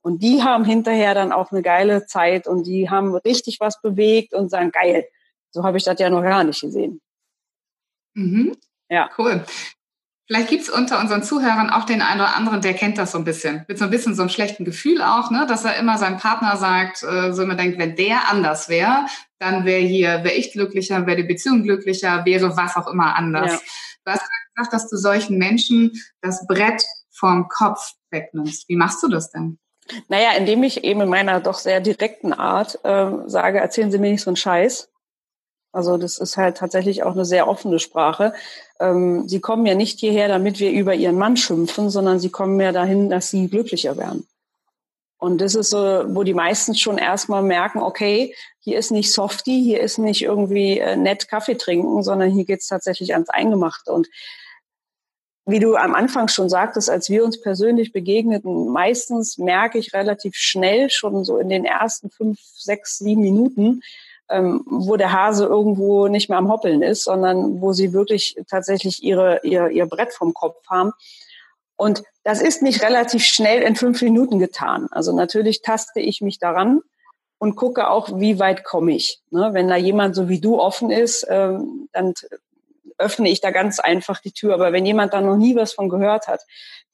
Und 0.00 0.22
die 0.22 0.42
haben 0.42 0.64
hinterher 0.64 1.14
dann 1.14 1.32
auch 1.32 1.52
eine 1.52 1.60
geile 1.60 2.06
Zeit 2.06 2.46
und 2.46 2.66
die 2.66 2.88
haben 2.88 3.14
richtig 3.14 3.60
was 3.60 3.80
bewegt 3.82 4.32
und 4.32 4.50
sagen, 4.50 4.70
geil, 4.70 5.06
so 5.50 5.64
habe 5.64 5.76
ich 5.76 5.84
das 5.84 5.98
ja 5.98 6.08
noch 6.08 6.22
gar 6.22 6.44
nicht 6.44 6.60
gesehen. 6.60 7.00
Mhm. 8.14 8.56
Ja. 8.88 9.10
Cool. 9.18 9.44
Vielleicht 10.26 10.48
gibt's 10.48 10.70
unter 10.70 11.00
unseren 11.00 11.22
Zuhörern 11.22 11.70
auch 11.70 11.84
den 11.84 12.02
einen 12.02 12.20
oder 12.20 12.36
anderen, 12.36 12.60
der 12.60 12.74
kennt 12.74 12.98
das 12.98 13.12
so 13.12 13.18
ein 13.18 13.24
bisschen. 13.24 13.64
Mit 13.68 13.78
so 13.78 13.84
ein 13.84 13.90
bisschen 13.90 14.14
so 14.14 14.22
einem 14.22 14.28
schlechten 14.28 14.64
Gefühl 14.64 15.02
auch, 15.02 15.30
ne? 15.30 15.46
dass 15.46 15.64
er 15.64 15.76
immer 15.76 15.98
seinem 15.98 16.18
Partner 16.18 16.56
sagt, 16.56 17.02
äh, 17.02 17.32
so 17.32 17.42
immer 17.42 17.54
denkt, 17.54 17.78
wenn 17.78 17.96
der 17.96 18.28
anders 18.28 18.68
wäre, 18.68 19.06
dann 19.38 19.64
wäre 19.64 19.80
hier, 19.80 20.24
wäre 20.24 20.34
ich 20.34 20.52
glücklicher, 20.52 21.06
wäre 21.06 21.18
die 21.18 21.28
Beziehung 21.28 21.62
glücklicher, 21.62 22.24
wäre 22.24 22.56
was 22.56 22.76
auch 22.76 22.88
immer 22.88 23.16
anders. 23.16 23.52
Ja. 23.52 23.58
Du 24.04 24.12
hast 24.12 24.22
gesagt, 24.54 24.72
dass 24.72 24.88
du 24.88 24.96
solchen 24.96 25.38
Menschen 25.38 25.92
das 26.20 26.46
Brett 26.46 26.82
vom 27.10 27.48
Kopf 27.48 27.92
wegnimmst. 28.10 28.68
Wie 28.68 28.76
machst 28.76 29.02
du 29.02 29.08
das 29.08 29.30
denn? 29.30 29.58
Naja, 30.08 30.32
indem 30.36 30.62
ich 30.62 30.84
eben 30.84 31.00
in 31.00 31.08
meiner 31.08 31.40
doch 31.40 31.58
sehr 31.58 31.80
direkten 31.80 32.32
Art 32.32 32.78
äh, 32.84 33.10
sage, 33.26 33.58
erzählen 33.58 33.90
Sie 33.90 33.98
mir 33.98 34.10
nicht 34.10 34.22
so 34.22 34.30
einen 34.30 34.36
Scheiß. 34.36 34.90
Also 35.72 35.96
das 35.96 36.18
ist 36.18 36.36
halt 36.36 36.56
tatsächlich 36.56 37.02
auch 37.02 37.12
eine 37.12 37.24
sehr 37.24 37.46
offene 37.46 37.78
Sprache. 37.78 38.32
Ähm, 38.80 39.28
sie 39.28 39.40
kommen 39.40 39.66
ja 39.66 39.74
nicht 39.74 40.00
hierher, 40.00 40.28
damit 40.28 40.60
wir 40.60 40.70
über 40.70 40.94
ihren 40.94 41.18
Mann 41.18 41.36
schimpfen, 41.36 41.90
sondern 41.90 42.20
sie 42.20 42.30
kommen 42.30 42.58
ja 42.60 42.72
dahin, 42.72 43.10
dass 43.10 43.30
sie 43.30 43.48
glücklicher 43.48 43.96
werden. 43.96 44.26
Und 45.18 45.40
das 45.40 45.56
ist 45.56 45.70
so, 45.70 45.78
wo 45.78 46.22
die 46.22 46.34
meisten 46.34 46.76
schon 46.76 46.96
erstmal 46.96 47.42
merken, 47.42 47.80
okay, 47.80 48.34
hier 48.60 48.78
ist 48.78 48.92
nicht 48.92 49.12
Softie, 49.12 49.62
hier 49.62 49.80
ist 49.80 49.98
nicht 49.98 50.22
irgendwie 50.22 50.78
äh, 50.78 50.96
nett 50.96 51.28
Kaffee 51.28 51.56
trinken, 51.56 52.02
sondern 52.04 52.30
hier 52.30 52.44
geht's 52.44 52.68
tatsächlich 52.68 53.14
ans 53.14 53.28
Eingemachte. 53.28 53.92
Und 53.92 54.08
wie 55.44 55.58
du 55.58 55.76
am 55.76 55.94
Anfang 55.94 56.28
schon 56.28 56.48
sagtest, 56.48 56.88
als 56.88 57.08
wir 57.08 57.24
uns 57.24 57.40
persönlich 57.40 57.92
begegneten, 57.92 58.68
meistens 58.68 59.38
merke 59.38 59.78
ich 59.78 59.94
relativ 59.94 60.36
schnell, 60.36 60.90
schon 60.90 61.24
so 61.24 61.38
in 61.38 61.48
den 61.48 61.64
ersten 61.64 62.10
fünf, 62.10 62.38
sechs, 62.40 62.98
sieben 62.98 63.22
Minuten, 63.22 63.80
ähm, 64.28 64.62
wo 64.66 64.96
der 64.96 65.12
Hase 65.12 65.46
irgendwo 65.46 66.06
nicht 66.08 66.28
mehr 66.28 66.38
am 66.38 66.50
Hoppeln 66.50 66.82
ist, 66.82 67.04
sondern 67.04 67.60
wo 67.60 67.72
sie 67.72 67.92
wirklich 67.94 68.36
tatsächlich 68.48 69.02
ihre, 69.02 69.40
ihr, 69.42 69.68
ihr 69.70 69.86
Brett 69.86 70.12
vom 70.12 70.34
Kopf 70.34 70.66
haben. 70.68 70.92
Und 71.78 72.02
das 72.24 72.42
ist 72.42 72.60
nicht 72.60 72.82
relativ 72.82 73.24
schnell 73.24 73.62
in 73.62 73.76
fünf 73.76 74.02
Minuten 74.02 74.40
getan. 74.40 74.88
Also 74.90 75.14
natürlich 75.14 75.62
taste 75.62 76.00
ich 76.00 76.20
mich 76.20 76.40
daran 76.40 76.80
und 77.38 77.54
gucke 77.54 77.88
auch, 77.88 78.18
wie 78.18 78.40
weit 78.40 78.64
komme 78.64 78.94
ich. 78.94 79.22
Ne? 79.30 79.50
Wenn 79.52 79.68
da 79.68 79.76
jemand 79.76 80.16
so 80.16 80.28
wie 80.28 80.40
du 80.40 80.58
offen 80.58 80.90
ist, 80.90 81.24
ähm, 81.30 81.88
dann 81.92 82.14
öffne 82.98 83.30
ich 83.30 83.40
da 83.40 83.52
ganz 83.52 83.78
einfach 83.78 84.20
die 84.20 84.32
Tür. 84.32 84.54
Aber 84.54 84.72
wenn 84.72 84.84
jemand 84.84 85.12
da 85.12 85.20
noch 85.20 85.36
nie 85.36 85.54
was 85.54 85.72
von 85.72 85.88
gehört 85.88 86.26
hat, 86.26 86.40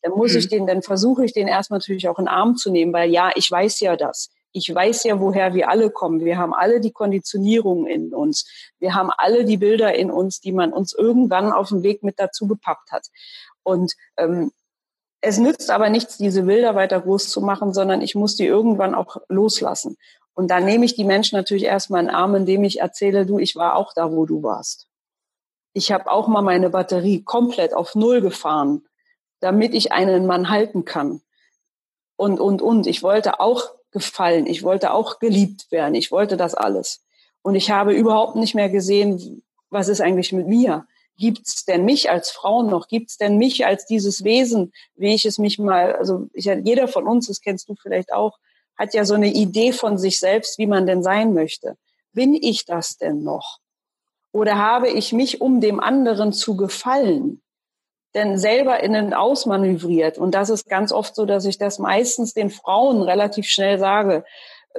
dann 0.02 0.12
muss 0.12 0.32
mhm. 0.32 0.38
ich 0.38 0.48
den, 0.48 0.66
dann 0.66 0.82
versuche 0.82 1.24
ich 1.24 1.32
den 1.32 1.48
erstmal 1.48 1.78
natürlich 1.78 2.06
auch 2.08 2.18
in 2.18 2.26
den 2.26 2.34
Arm 2.34 2.56
zu 2.56 2.70
nehmen, 2.70 2.92
weil 2.92 3.10
ja, 3.10 3.30
ich 3.34 3.50
weiß 3.50 3.80
ja 3.80 3.96
das. 3.96 4.30
Ich 4.52 4.72
weiß 4.72 5.04
ja, 5.04 5.18
woher 5.18 5.54
wir 5.54 5.70
alle 5.70 5.90
kommen. 5.90 6.20
Wir 6.26 6.36
haben 6.36 6.52
alle 6.52 6.80
die 6.80 6.92
Konditionierung 6.92 7.86
in 7.86 8.14
uns. 8.14 8.46
Wir 8.78 8.94
haben 8.94 9.10
alle 9.16 9.46
die 9.46 9.56
Bilder 9.56 9.94
in 9.94 10.10
uns, 10.10 10.40
die 10.40 10.52
man 10.52 10.74
uns 10.74 10.92
irgendwann 10.92 11.52
auf 11.52 11.70
dem 11.70 11.82
Weg 11.82 12.02
mit 12.02 12.20
dazu 12.20 12.46
gepackt 12.46 12.92
hat. 12.92 13.06
Und 13.62 13.94
ähm, 14.18 14.52
es 15.24 15.38
nützt 15.38 15.70
aber 15.70 15.88
nichts, 15.88 16.18
diese 16.18 16.42
Bilder 16.42 16.74
weiter 16.74 17.00
groß 17.00 17.30
zu 17.30 17.40
machen, 17.40 17.72
sondern 17.72 18.02
ich 18.02 18.14
muss 18.14 18.36
die 18.36 18.46
irgendwann 18.46 18.94
auch 18.94 19.16
loslassen. 19.28 19.96
Und 20.34 20.50
da 20.50 20.60
nehme 20.60 20.84
ich 20.84 20.96
die 20.96 21.04
Menschen 21.04 21.36
natürlich 21.36 21.64
erstmal 21.64 22.00
in 22.00 22.08
den 22.08 22.14
Arm, 22.14 22.34
indem 22.34 22.62
ich 22.64 22.80
erzähle, 22.80 23.24
du, 23.24 23.38
ich 23.38 23.56
war 23.56 23.76
auch 23.76 23.94
da, 23.94 24.12
wo 24.12 24.26
du 24.26 24.42
warst. 24.42 24.86
Ich 25.72 25.92
habe 25.92 26.10
auch 26.10 26.28
mal 26.28 26.42
meine 26.42 26.70
Batterie 26.70 27.22
komplett 27.22 27.72
auf 27.72 27.94
Null 27.94 28.20
gefahren, 28.20 28.84
damit 29.40 29.74
ich 29.74 29.92
einen 29.92 30.26
Mann 30.26 30.50
halten 30.50 30.84
kann. 30.84 31.22
Und, 32.16 32.38
und, 32.38 32.60
und. 32.60 32.86
Ich 32.86 33.02
wollte 33.02 33.40
auch 33.40 33.70
gefallen. 33.92 34.46
Ich 34.46 34.62
wollte 34.62 34.92
auch 34.92 35.18
geliebt 35.20 35.72
werden. 35.72 35.94
Ich 35.94 36.12
wollte 36.12 36.36
das 36.36 36.54
alles. 36.54 37.02
Und 37.42 37.54
ich 37.54 37.70
habe 37.70 37.94
überhaupt 37.94 38.36
nicht 38.36 38.54
mehr 38.54 38.68
gesehen, 38.68 39.42
was 39.70 39.88
ist 39.88 40.00
eigentlich 40.00 40.32
mit 40.32 40.46
mir? 40.46 40.86
Gibt's 41.16 41.64
denn 41.64 41.84
mich 41.84 42.10
als 42.10 42.30
Frau 42.30 42.62
noch? 42.62 42.88
Gibt's 42.88 43.16
denn 43.16 43.38
mich 43.38 43.66
als 43.66 43.86
dieses 43.86 44.24
Wesen, 44.24 44.72
wie 44.96 45.14
ich 45.14 45.24
es 45.24 45.38
mich 45.38 45.58
mal, 45.58 45.94
also 45.94 46.28
ich, 46.32 46.46
jeder 46.46 46.88
von 46.88 47.06
uns, 47.06 47.28
das 47.28 47.40
kennst 47.40 47.68
du 47.68 47.76
vielleicht 47.80 48.12
auch, 48.12 48.38
hat 48.76 48.94
ja 48.94 49.04
so 49.04 49.14
eine 49.14 49.32
Idee 49.32 49.72
von 49.72 49.98
sich 49.98 50.18
selbst, 50.18 50.58
wie 50.58 50.66
man 50.66 50.86
denn 50.86 51.02
sein 51.02 51.32
möchte. 51.32 51.76
Bin 52.12 52.34
ich 52.34 52.64
das 52.64 52.96
denn 52.96 53.22
noch? 53.22 53.60
Oder 54.32 54.58
habe 54.58 54.88
ich 54.88 55.12
mich, 55.12 55.40
um 55.40 55.60
dem 55.60 55.78
anderen 55.78 56.32
zu 56.32 56.56
gefallen, 56.56 57.40
denn 58.14 58.36
selber 58.36 58.82
innen 58.82 59.14
ausmanövriert? 59.14 60.18
Und 60.18 60.34
das 60.34 60.50
ist 60.50 60.68
ganz 60.68 60.90
oft 60.90 61.14
so, 61.14 61.24
dass 61.24 61.44
ich 61.44 61.58
das 61.58 61.78
meistens 61.78 62.34
den 62.34 62.50
Frauen 62.50 63.02
relativ 63.02 63.46
schnell 63.46 63.78
sage. 63.78 64.24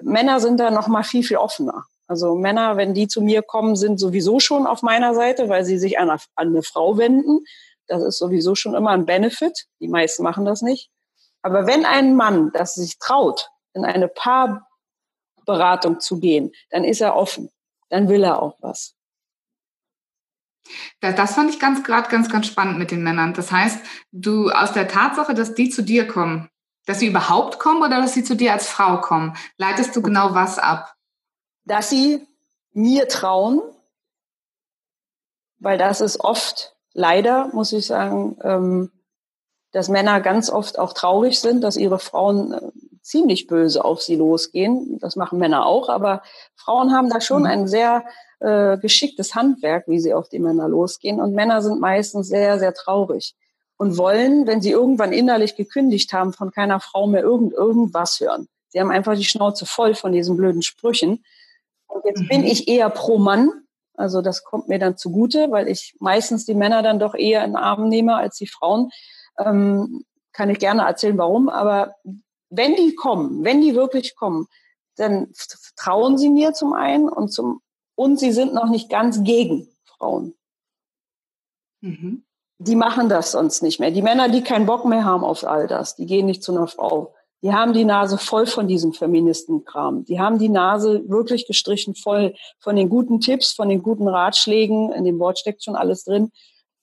Männer 0.02 0.42
sind 0.42 0.60
da 0.60 0.72
noch 0.72 0.90
mal 0.90 1.04
viel, 1.04 1.24
viel 1.24 1.38
offener. 1.38 1.86
Also 2.08 2.36
Männer, 2.36 2.78
wenn 2.78 2.94
die 2.94 3.08
zu 3.08 3.22
mir 3.22 3.42
kommen, 3.42 3.76
sind 3.76 4.00
sowieso 4.00 4.40
schon 4.40 4.68
auf 4.68 4.84
meiner 4.84 5.16
Seite, 5.16 5.50
weil 5.50 5.66
sie 5.66 5.80
sich 5.80 5.98
an 5.98 6.18
eine, 6.36 6.62
Frau 6.62 6.98
wenden. 6.98 7.44
Das 7.88 8.04
ist 8.04 8.20
sowieso 8.20 8.56
schon 8.56 8.76
immer 8.76 8.92
ein 8.92 9.06
Benefit. 9.06 9.66
Die 9.80 9.88
meisten 9.88 10.24
machen 10.24 10.46
das 10.46 10.62
nicht. 10.62 10.90
Aber 11.42 11.68
wenn 11.68 11.86
ein 11.86 12.16
Mann 12.16 12.52
das 12.54 12.76
sich 12.76 13.00
traut, 13.00 13.50
in 13.74 13.86
eine 13.86 14.08
Paarberatung 14.08 16.00
zu 16.00 16.20
gehen, 16.20 16.52
dann 16.70 16.84
ist 16.84 17.02
er 17.02 17.16
offen. 17.16 17.50
Dann 17.90 18.08
will 18.10 18.24
er 18.24 18.42
auch 18.42 18.58
was. 18.62 18.96
Das, 21.00 21.36
fand 21.36 21.52
ich 21.52 21.60
ganz 21.60 21.84
gerade 21.84 22.10
ganz, 22.10 22.30
ganz 22.30 22.48
spannend 22.48 22.80
mit 22.80 22.92
den 22.92 23.04
Männern. 23.04 23.34
Das 23.34 23.52
heißt, 23.52 23.80
du 24.12 24.50
aus 24.50 24.74
der 24.74 24.88
Tatsache, 24.88 25.34
dass 25.34 25.54
die 25.54 25.70
zu 25.70 25.84
dir 25.84 26.08
kommen, 26.08 26.50
dass 26.86 27.00
sie 27.00 27.08
überhaupt 27.08 27.60
kommen 27.60 27.84
oder 27.84 28.02
dass 28.02 28.14
sie 28.14 28.24
zu 28.24 28.36
dir 28.36 28.54
als 28.54 28.68
Frau 28.68 29.02
kommen, 29.02 29.36
leitest 29.58 29.96
du 29.96 30.02
genau 30.02 30.34
was 30.34 30.58
ab? 30.58 30.95
Dass 31.66 31.90
sie 31.90 32.26
mir 32.74 33.08
trauen, 33.08 33.62
weil 35.60 35.78
das 35.78 36.02
ist 36.02 36.20
oft, 36.20 36.76
leider 36.94 37.50
muss 37.54 37.74
ich 37.74 37.86
sagen, 37.86 38.38
ähm, 38.44 38.92
dass 39.72 39.90
Männer 39.90 40.22
ganz 40.22 40.50
oft 40.50 40.80
auch 40.80 40.94
traurig 40.94 41.40
sind, 41.40 41.62
dass 41.62 41.76
ihre 41.76 42.00
Frauen 42.00 42.54
äh, 42.54 42.72
ziemlich 43.02 43.48
böse 43.48 43.84
auf 43.84 44.02
sie 44.02 44.16
losgehen. 44.16 45.00
Das 45.00 45.16
machen 45.16 45.40
Männer 45.40 45.66
auch, 45.66 45.90
aber 45.90 46.24
Frauen 46.56 46.94
haben 46.94 47.10
da 47.10 47.22
schon 47.22 47.42
mhm. 47.42 47.48
ein 47.48 47.68
sehr 47.68 48.06
äh, 48.40 48.78
geschicktes 48.78 49.36
Handwerk, 49.36 49.88
wie 49.88 50.00
sie 50.00 50.14
auf 50.14 50.30
die 50.30 50.40
Männer 50.40 50.68
losgehen. 50.68 51.20
Und 51.20 51.34
Männer 51.34 51.62
sind 51.62 51.80
meistens 51.80 52.28
sehr, 52.28 52.60
sehr 52.60 52.74
traurig 52.74 53.36
und 53.78 53.98
wollen, 53.98 54.48
wenn 54.48 54.62
sie 54.62 54.72
irgendwann 54.72 55.14
innerlich 55.14 55.56
gekündigt 55.56 56.14
haben, 56.14 56.34
von 56.34 56.52
keiner 56.52 56.80
Frau 56.80 57.08
mehr 57.08 57.22
irgend, 57.22 57.54
irgendwas 57.54 58.20
hören. 58.20 58.48
Sie 58.70 58.80
haben 58.80 58.92
einfach 58.92 59.16
die 59.16 59.26
Schnauze 59.26 59.66
voll 59.66 59.96
von 59.96 60.12
diesen 60.12 60.38
blöden 60.38 60.62
Sprüchen. 60.62 61.24
Und 61.96 62.04
jetzt 62.06 62.24
mhm. 62.24 62.28
bin 62.28 62.44
ich 62.44 62.68
eher 62.68 62.90
pro 62.90 63.18
Mann. 63.18 63.50
Also 63.94 64.22
das 64.22 64.44
kommt 64.44 64.68
mir 64.68 64.80
dann 64.80 64.98
zugute, 64.98 65.50
weil 65.52 65.70
ich 65.70 65.96
meistens 66.00 66.46
die 66.46 66.54
Männer 66.54 66.84
dann 66.84 67.00
doch 67.00 67.16
eher 67.16 67.46
in 67.46 67.52
den 67.52 67.56
Arm 67.56 67.88
nehme 67.88 68.16
als 68.16 68.36
die 68.36 68.48
Frauen. 68.48 68.92
Ähm, 69.40 70.04
kann 70.34 70.50
ich 70.50 70.60
gerne 70.60 70.82
erzählen, 70.82 71.18
warum. 71.18 71.48
Aber 71.48 71.96
wenn 72.50 72.76
die 72.76 72.96
kommen, 72.96 73.46
wenn 73.46 73.62
die 73.62 73.74
wirklich 73.74 74.16
kommen, 74.18 74.48
dann 74.98 75.32
trauen 75.78 76.18
sie 76.18 76.30
mir 76.30 76.54
zum 76.54 76.74
einen 76.74 77.08
und 77.08 77.30
zum 77.30 77.62
und 77.96 78.20
sie 78.20 78.34
sind 78.34 78.54
noch 78.54 78.68
nicht 78.70 78.90
ganz 78.90 79.24
gegen 79.24 79.70
Frauen. 79.86 80.36
Mhm. 81.80 82.26
Die 82.58 82.76
machen 82.76 83.08
das 83.08 83.32
sonst 83.32 83.64
nicht 83.64 83.80
mehr. 83.80 83.92
Die 83.92 84.02
Männer, 84.02 84.28
die 84.28 84.42
keinen 84.42 84.66
Bock 84.66 84.84
mehr 84.84 85.06
haben 85.06 85.24
auf 85.24 85.46
all 85.46 85.68
das, 85.68 85.96
die 85.96 86.06
gehen 86.06 86.26
nicht 86.26 86.44
zu 86.44 86.52
einer 86.52 86.68
Frau. 86.68 87.16
Die 87.46 87.54
haben 87.54 87.74
die 87.74 87.86
Nase 87.86 88.18
voll 88.18 88.48
von 88.48 88.68
diesem 88.68 88.92
Feministenkram. 88.92 90.04
Die 90.06 90.20
haben 90.20 90.40
die 90.40 90.50
Nase 90.50 91.08
wirklich 91.08 91.46
gestrichen 91.46 91.94
voll 91.94 92.34
von 92.58 92.76
den 92.76 92.90
guten 92.90 93.20
Tipps, 93.20 93.54
von 93.54 93.70
den 93.70 93.84
guten 93.84 94.08
Ratschlägen. 94.08 94.92
In 94.92 95.04
dem 95.04 95.20
Wort 95.20 95.38
steckt 95.38 95.64
schon 95.64 95.76
alles 95.76 96.06
drin. 96.06 96.32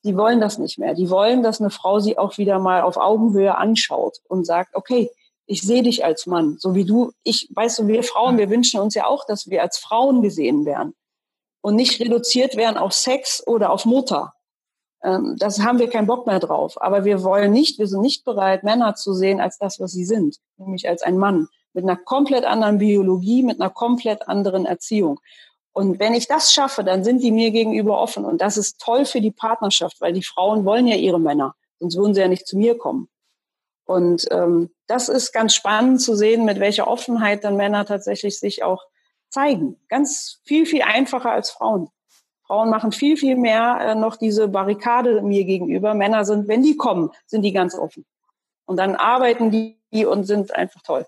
Die 0.05 0.17
wollen 0.17 0.41
das 0.41 0.59
nicht 0.59 0.79
mehr. 0.79 0.95
Die 0.95 1.11
wollen, 1.11 1.43
dass 1.43 1.61
eine 1.61 1.71
Frau 1.71 1.99
sie 1.99 2.17
auch 2.17 2.39
wieder 2.39 2.61
mal 2.61 2.83
auf 2.83 2.97
Augenhöhe 2.97 3.59
anschaut 3.59 4.19
und 4.29 4.47
sagt, 4.47 4.77
okay, 4.77 5.11
ich 5.47 5.63
sehe 5.63 5.83
dich 5.83 6.05
als 6.05 6.27
Mann, 6.27 6.59
so 6.61 6.77
wie 6.77 6.85
du. 6.85 7.11
Ich, 7.25 7.49
weißt 7.53 7.81
du, 7.81 7.89
wir 7.89 8.05
Frauen, 8.05 8.39
wir 8.39 8.49
wünschen 8.49 8.79
uns 8.79 8.95
ja 8.95 9.07
auch, 9.09 9.27
dass 9.27 9.51
wir 9.51 9.63
als 9.63 9.79
Frauen 9.79 10.23
gesehen 10.23 10.65
werden 10.65 10.95
und 11.61 11.75
nicht 11.75 11.99
reduziert 11.99 12.57
werden 12.57 12.77
auf 12.77 12.93
Sex 12.93 13.45
oder 13.45 13.71
auf 13.71 13.85
Mutter. 13.85 14.33
Ähm, 15.03 15.37
das 15.39 15.61
haben 15.61 15.79
wir 15.79 15.89
keinen 15.89 16.07
Bock 16.07 16.27
mehr 16.27 16.41
drauf. 16.41 16.81
Aber 16.81 17.05
wir 17.05 17.23
wollen 17.23 17.53
nicht, 17.53 17.79
wir 17.79 17.87
sind 17.87 18.03
nicht 18.03 18.25
bereit, 18.25 18.63
Männer 18.63 18.95
zu 18.95 19.15
sehen 19.15 19.41
als 19.41 19.59
das, 19.59 19.81
was 19.81 19.93
sie 19.93 20.05
sind, 20.05 20.37
nämlich 20.57 20.89
als 20.89 21.03
ein 21.03 21.19
Mann 21.19 21.49
mit 21.75 21.85
einer 21.85 21.97
komplett 21.97 22.45
anderen 22.45 22.79
Biologie, 22.79 23.43
mit 23.43 23.61
einer 23.61 23.71
komplett 23.71 24.29
anderen 24.29 24.67
Erziehung. 24.67 25.21
Und 25.73 25.99
wenn 25.99 26.15
ich 26.15 26.29
das 26.29 26.53
schaffe, 26.53 26.85
dann 26.85 27.03
sind 27.03 27.23
die 27.23 27.31
mir 27.31 27.51
gegenüber 27.51 27.99
offen. 28.01 28.25
Und 28.25 28.43
das 28.43 28.57
ist 28.57 28.79
toll 28.79 29.07
für 29.07 29.21
die 29.21 29.31
Partnerschaft, 29.31 30.01
weil 30.01 30.13
die 30.13 30.23
Frauen 30.23 30.65
wollen 30.65 30.87
ja 30.87 30.97
ihre 30.97 31.19
Männer, 31.19 31.55
sonst 31.79 31.97
würden 31.97 32.15
sie 32.15 32.21
ja 32.21 32.29
nicht 32.29 32.47
zu 32.47 32.59
mir 32.59 32.77
kommen. 32.77 33.09
Und 33.85 34.27
ähm, 34.31 34.71
das 34.87 35.09
ist 35.09 35.33
ganz 35.33 35.55
spannend 35.55 36.01
zu 36.01 36.15
sehen, 36.15 36.45
mit 36.45 36.61
welcher 36.61 36.89
Offenheit 36.89 37.43
dann 37.43 37.57
Männer 37.57 37.85
tatsächlich 37.87 38.39
sich 38.39 38.63
auch 38.63 38.85
zeigen. 39.31 39.81
Ganz 39.89 40.41
viel, 40.45 40.67
viel 40.67 40.83
einfacher 40.83 41.33
als 41.33 41.51
Frauen. 41.51 41.89
Frauen 42.53 42.69
machen 42.69 42.93
viel, 42.93 43.17
viel 43.17 43.37
mehr 43.37 43.79
äh, 43.81 43.95
noch 43.95 44.17
diese 44.17 44.47
Barrikade 44.47 45.23
mir 45.23 45.45
gegenüber. 45.45 45.95
Männer 45.95 46.27
sind, 46.27 46.49
wenn 46.49 46.63
die 46.63 46.77
kommen, 46.77 47.09
sind 47.25 47.41
die 47.41 47.53
ganz 47.55 47.75
offen. 47.75 48.05
Und 48.67 48.77
dann 48.77 48.95
arbeiten 48.95 49.51
die 49.51 50.05
und 50.05 50.25
sind 50.25 50.55
einfach 50.55 50.83
toll. 50.83 51.07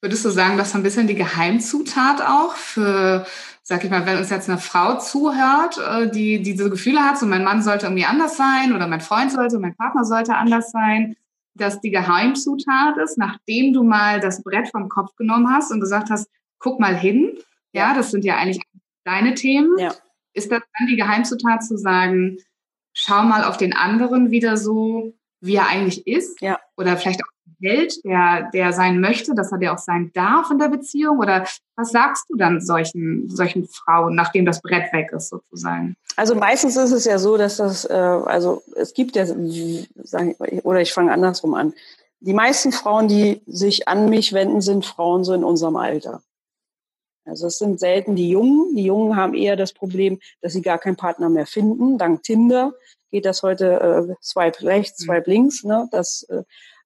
Würdest 0.00 0.24
du 0.24 0.30
sagen, 0.30 0.56
das 0.56 0.68
ist 0.68 0.74
ein 0.74 0.82
bisschen 0.82 1.06
die 1.06 1.16
Geheimzutat 1.16 2.22
auch 2.22 2.54
für, 2.54 3.26
sag 3.62 3.84
ich 3.84 3.90
mal, 3.90 4.06
wenn 4.06 4.16
uns 4.16 4.30
jetzt 4.30 4.48
eine 4.48 4.56
Frau 4.56 4.98
zuhört, 4.98 5.76
äh, 5.76 6.10
die 6.10 6.42
diese 6.42 6.70
Gefühle 6.70 7.02
hat, 7.02 7.18
so 7.18 7.26
mein 7.26 7.44
Mann 7.44 7.62
sollte 7.62 7.84
irgendwie 7.84 8.06
anders 8.06 8.38
sein 8.38 8.72
oder 8.74 8.86
mein 8.86 9.02
Freund 9.02 9.30
sollte, 9.30 9.58
mein 9.58 9.76
Partner 9.76 10.06
sollte 10.06 10.34
anders 10.34 10.70
sein, 10.70 11.14
dass 11.52 11.82
die 11.82 11.90
Geheimzutat 11.90 12.96
ist, 12.96 13.18
nachdem 13.18 13.74
du 13.74 13.82
mal 13.82 14.18
das 14.20 14.42
Brett 14.42 14.70
vom 14.70 14.88
Kopf 14.88 15.14
genommen 15.16 15.52
hast 15.52 15.72
und 15.72 15.80
gesagt 15.80 16.08
hast, 16.08 16.30
guck 16.58 16.80
mal 16.80 16.96
hin, 16.96 17.36
ja, 17.72 17.94
das 17.94 18.10
sind 18.10 18.24
ja 18.24 18.36
eigentlich 18.36 18.62
deine 19.04 19.34
Themen, 19.34 19.78
ja. 19.78 19.94
ist 20.32 20.50
das 20.50 20.62
dann 20.78 20.88
die 20.88 20.96
Geheimzutat 20.96 21.64
zu 21.64 21.76
sagen, 21.76 22.38
schau 22.92 23.22
mal 23.22 23.44
auf 23.44 23.56
den 23.56 23.74
anderen 23.74 24.30
wieder 24.30 24.56
so, 24.56 25.12
wie 25.40 25.56
er 25.56 25.68
eigentlich 25.68 26.06
ist? 26.06 26.40
Ja. 26.40 26.58
Oder 26.76 26.96
vielleicht 26.96 27.22
auch 27.22 27.28
Held, 27.60 28.04
der, 28.04 28.50
der 28.52 28.72
sein 28.72 29.00
möchte, 29.00 29.34
dass 29.34 29.50
er 29.50 29.58
der 29.58 29.72
auch 29.72 29.78
sein 29.78 30.12
darf 30.14 30.50
in 30.50 30.58
der 30.58 30.68
Beziehung? 30.68 31.18
Oder 31.18 31.44
was 31.76 31.90
sagst 31.90 32.26
du 32.28 32.36
dann 32.36 32.60
solchen, 32.60 33.28
solchen 33.28 33.66
Frauen, 33.66 34.14
nachdem 34.14 34.44
das 34.44 34.62
Brett 34.62 34.92
weg 34.92 35.10
ist, 35.12 35.30
sozusagen? 35.30 35.96
Also 36.16 36.36
meistens 36.36 36.76
ist 36.76 36.92
es 36.92 37.04
ja 37.04 37.18
so, 37.18 37.36
dass 37.36 37.56
das, 37.56 37.84
äh, 37.84 37.92
also 37.92 38.62
es 38.76 38.94
gibt 38.94 39.16
ja, 39.16 39.24
oder 40.62 40.80
ich 40.80 40.92
fange 40.92 41.12
andersrum 41.12 41.54
an. 41.54 41.72
Die 42.20 42.32
meisten 42.32 42.70
Frauen, 42.70 43.08
die 43.08 43.40
sich 43.46 43.88
an 43.88 44.08
mich 44.08 44.32
wenden, 44.32 44.60
sind 44.60 44.84
Frauen 44.84 45.24
so 45.24 45.34
in 45.34 45.42
unserem 45.42 45.76
Alter. 45.76 46.22
Also 47.28 47.46
es 47.46 47.58
sind 47.58 47.78
selten 47.78 48.16
die 48.16 48.30
Jungen. 48.30 48.74
Die 48.74 48.84
Jungen 48.84 49.16
haben 49.16 49.34
eher 49.34 49.56
das 49.56 49.72
Problem, 49.72 50.18
dass 50.40 50.52
sie 50.52 50.62
gar 50.62 50.78
keinen 50.78 50.96
Partner 50.96 51.28
mehr 51.28 51.46
finden. 51.46 51.98
Dank 51.98 52.22
Tinder 52.22 52.72
geht 53.10 53.24
das 53.24 53.42
heute 53.42 53.80
äh, 54.10 54.14
swipe 54.22 54.64
rechts, 54.64 55.00
mhm. 55.00 55.04
swipe 55.04 55.30
links. 55.30 55.64
Ne? 55.64 55.88
Das, 55.90 56.24
äh, 56.28 56.42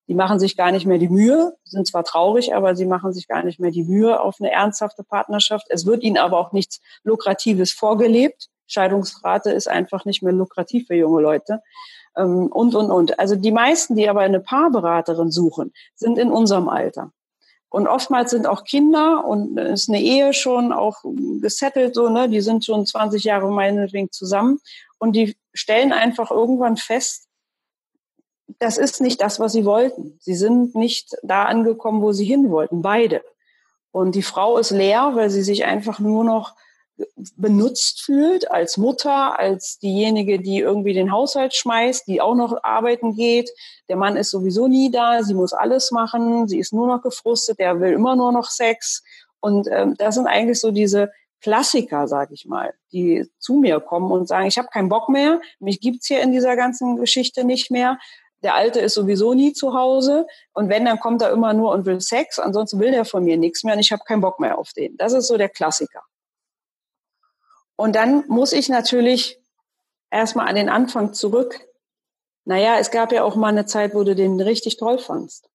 die 0.08 0.14
machen 0.14 0.38
sich 0.38 0.56
gar 0.56 0.72
nicht 0.72 0.86
mehr 0.86 0.98
die 0.98 1.08
Mühe, 1.08 1.54
sind 1.64 1.86
zwar 1.86 2.04
traurig, 2.04 2.54
aber 2.54 2.74
sie 2.74 2.86
machen 2.86 3.12
sich 3.12 3.28
gar 3.28 3.44
nicht 3.44 3.60
mehr 3.60 3.70
die 3.70 3.84
Mühe 3.84 4.20
auf 4.20 4.36
eine 4.40 4.50
ernsthafte 4.50 5.04
Partnerschaft. 5.04 5.66
Es 5.70 5.86
wird 5.86 6.02
ihnen 6.02 6.18
aber 6.18 6.38
auch 6.38 6.52
nichts 6.52 6.80
Lukratives 7.04 7.72
vorgelebt. 7.72 8.48
Scheidungsrate 8.66 9.50
ist 9.50 9.68
einfach 9.68 10.04
nicht 10.04 10.22
mehr 10.22 10.32
lukrativ 10.32 10.88
für 10.88 10.94
junge 10.94 11.22
Leute. 11.22 11.60
Ähm, 12.16 12.48
und, 12.48 12.74
und, 12.74 12.90
und. 12.90 13.18
Also 13.18 13.36
die 13.36 13.52
meisten, 13.52 13.96
die 13.96 14.08
aber 14.08 14.20
eine 14.20 14.40
Paarberaterin 14.40 15.30
suchen, 15.30 15.72
sind 15.94 16.18
in 16.18 16.30
unserem 16.30 16.68
Alter. 16.68 17.12
Und 17.72 17.88
oftmals 17.88 18.30
sind 18.30 18.46
auch 18.46 18.64
Kinder 18.64 19.24
und 19.24 19.58
ist 19.58 19.88
eine 19.88 20.00
Ehe 20.00 20.34
schon 20.34 20.72
auch 20.72 21.02
gesettelt, 21.40 21.94
so, 21.94 22.10
ne? 22.10 22.28
Die 22.28 22.42
sind 22.42 22.66
schon 22.66 22.84
20 22.84 23.24
Jahre 23.24 23.50
meinetwegen 23.50 24.12
zusammen 24.12 24.60
und 24.98 25.16
die 25.16 25.36
stellen 25.54 25.92
einfach 25.92 26.30
irgendwann 26.30 26.76
fest, 26.76 27.28
das 28.58 28.76
ist 28.76 29.00
nicht 29.00 29.22
das, 29.22 29.40
was 29.40 29.52
sie 29.52 29.64
wollten. 29.64 30.18
Sie 30.20 30.34
sind 30.34 30.74
nicht 30.74 31.16
da 31.22 31.44
angekommen, 31.44 32.02
wo 32.02 32.12
sie 32.12 32.26
hin 32.26 32.50
wollten, 32.50 32.82
beide. 32.82 33.22
Und 33.90 34.14
die 34.14 34.22
Frau 34.22 34.58
ist 34.58 34.70
leer, 34.70 35.12
weil 35.14 35.30
sie 35.30 35.42
sich 35.42 35.64
einfach 35.64 35.98
nur 35.98 36.24
noch 36.24 36.54
benutzt 37.36 38.02
fühlt 38.02 38.50
als 38.50 38.76
Mutter, 38.76 39.38
als 39.38 39.78
diejenige, 39.78 40.40
die 40.40 40.58
irgendwie 40.58 40.92
den 40.92 41.12
Haushalt 41.12 41.54
schmeißt, 41.54 42.06
die 42.06 42.20
auch 42.20 42.34
noch 42.34 42.62
arbeiten 42.62 43.14
geht. 43.14 43.50
Der 43.88 43.96
Mann 43.96 44.16
ist 44.16 44.30
sowieso 44.30 44.68
nie 44.68 44.90
da, 44.90 45.22
sie 45.22 45.34
muss 45.34 45.52
alles 45.52 45.90
machen, 45.90 46.48
sie 46.48 46.58
ist 46.58 46.72
nur 46.72 46.86
noch 46.86 47.02
gefrustet, 47.02 47.58
der 47.58 47.80
will 47.80 47.92
immer 47.92 48.16
nur 48.16 48.32
noch 48.32 48.50
Sex. 48.50 49.02
Und 49.40 49.68
ähm, 49.70 49.94
das 49.98 50.14
sind 50.14 50.26
eigentlich 50.26 50.60
so 50.60 50.70
diese 50.70 51.10
Klassiker, 51.42 52.06
sag 52.06 52.30
ich 52.30 52.46
mal, 52.46 52.72
die 52.92 53.28
zu 53.38 53.54
mir 53.54 53.80
kommen 53.80 54.12
und 54.12 54.28
sagen, 54.28 54.46
ich 54.46 54.58
habe 54.58 54.68
keinen 54.68 54.88
Bock 54.88 55.08
mehr, 55.08 55.40
mich 55.58 55.80
gibt's 55.80 56.06
hier 56.06 56.22
in 56.22 56.30
dieser 56.30 56.56
ganzen 56.56 56.96
Geschichte 56.96 57.44
nicht 57.44 57.70
mehr. 57.70 57.98
Der 58.44 58.54
Alte 58.54 58.80
ist 58.80 58.94
sowieso 58.94 59.34
nie 59.34 59.52
zu 59.52 59.74
Hause 59.74 60.26
und 60.52 60.68
wenn, 60.68 60.84
dann 60.84 61.00
kommt 61.00 61.22
er 61.22 61.30
immer 61.30 61.52
nur 61.52 61.72
und 61.72 61.84
will 61.84 62.00
Sex, 62.00 62.38
ansonsten 62.38 62.78
will 62.80 62.92
der 62.92 63.04
von 63.04 63.24
mir 63.24 63.36
nichts 63.36 63.64
mehr 63.64 63.74
und 63.74 63.80
ich 63.80 63.92
habe 63.92 64.02
keinen 64.06 64.20
Bock 64.20 64.38
mehr 64.40 64.58
auf 64.58 64.72
den. 64.72 64.96
Das 64.96 65.12
ist 65.12 65.26
so 65.26 65.36
der 65.36 65.48
Klassiker. 65.48 66.02
Und 67.76 67.96
dann 67.96 68.24
muss 68.28 68.52
ich 68.52 68.68
natürlich 68.68 69.40
erstmal 70.10 70.48
an 70.48 70.54
den 70.54 70.68
Anfang 70.68 71.12
zurück. 71.12 71.60
Naja, 72.44 72.78
es 72.78 72.90
gab 72.90 73.12
ja 73.12 73.24
auch 73.24 73.36
mal 73.36 73.48
eine 73.48 73.66
Zeit, 73.66 73.94
wo 73.94 74.04
du 74.04 74.14
den 74.14 74.40
richtig 74.40 74.76
toll 74.76 74.98
fandst. 74.98 75.48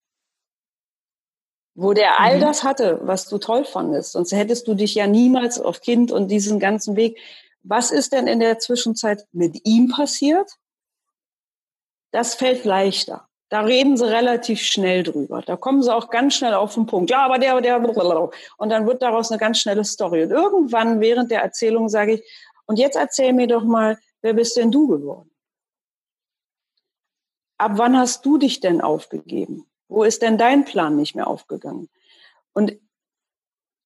Wo 1.75 1.93
der 1.93 2.19
all 2.19 2.37
mhm. 2.37 2.41
das 2.41 2.63
hatte, 2.63 2.99
was 3.03 3.27
du 3.27 3.37
toll 3.37 3.65
fandest. 3.65 4.13
Sonst 4.13 4.31
hättest 4.31 4.67
du 4.67 4.73
dich 4.73 4.95
ja 4.95 5.05
niemals 5.05 5.59
auf 5.59 5.81
Kind 5.81 6.11
und 6.11 6.29
diesen 6.29 6.59
ganzen 6.59 6.95
Weg. 6.95 7.19
Was 7.61 7.91
ist 7.91 8.13
denn 8.13 8.27
in 8.27 8.39
der 8.39 8.59
Zwischenzeit 8.59 9.27
mit 9.31 9.65
ihm 9.65 9.89
passiert? 9.89 10.49
Das 12.11 12.35
fällt 12.35 12.65
leichter. 12.65 13.27
Da 13.49 13.61
reden 13.61 13.95
sie 13.95 14.09
relativ 14.09 14.61
schnell 14.61 15.03
drüber. 15.03 15.41
Da 15.41 15.55
kommen 15.55 15.81
sie 15.81 15.93
auch 15.93 16.09
ganz 16.09 16.35
schnell 16.35 16.53
auf 16.53 16.73
den 16.73 16.85
Punkt. 16.85 17.09
Ja, 17.09 17.25
aber 17.25 17.39
der, 17.39 17.61
der, 17.61 17.81
und 17.81 18.69
dann 18.69 18.85
wird 18.85 19.01
daraus 19.01 19.31
eine 19.31 19.39
ganz 19.39 19.59
schnelle 19.59 19.85
Story. 19.85 20.23
Und 20.23 20.31
irgendwann 20.31 20.99
während 20.99 21.31
der 21.31 21.41
Erzählung 21.41 21.87
sage 21.87 22.15
ich, 22.15 22.23
und 22.65 22.77
jetzt 22.77 22.97
erzähl 22.97 23.31
mir 23.31 23.47
doch 23.47 23.63
mal, 23.63 23.97
wer 24.21 24.33
bist 24.33 24.57
denn 24.57 24.71
du 24.71 24.87
geworden? 24.87 25.31
Ab 27.57 27.73
wann 27.75 27.97
hast 27.97 28.25
du 28.25 28.37
dich 28.37 28.59
denn 28.59 28.81
aufgegeben? 28.81 29.65
Wo 29.87 30.03
ist 30.03 30.21
denn 30.21 30.37
dein 30.37 30.65
Plan 30.65 30.97
nicht 30.97 31.15
mehr 31.15 31.27
aufgegangen? 31.27 31.89
Und 32.53 32.73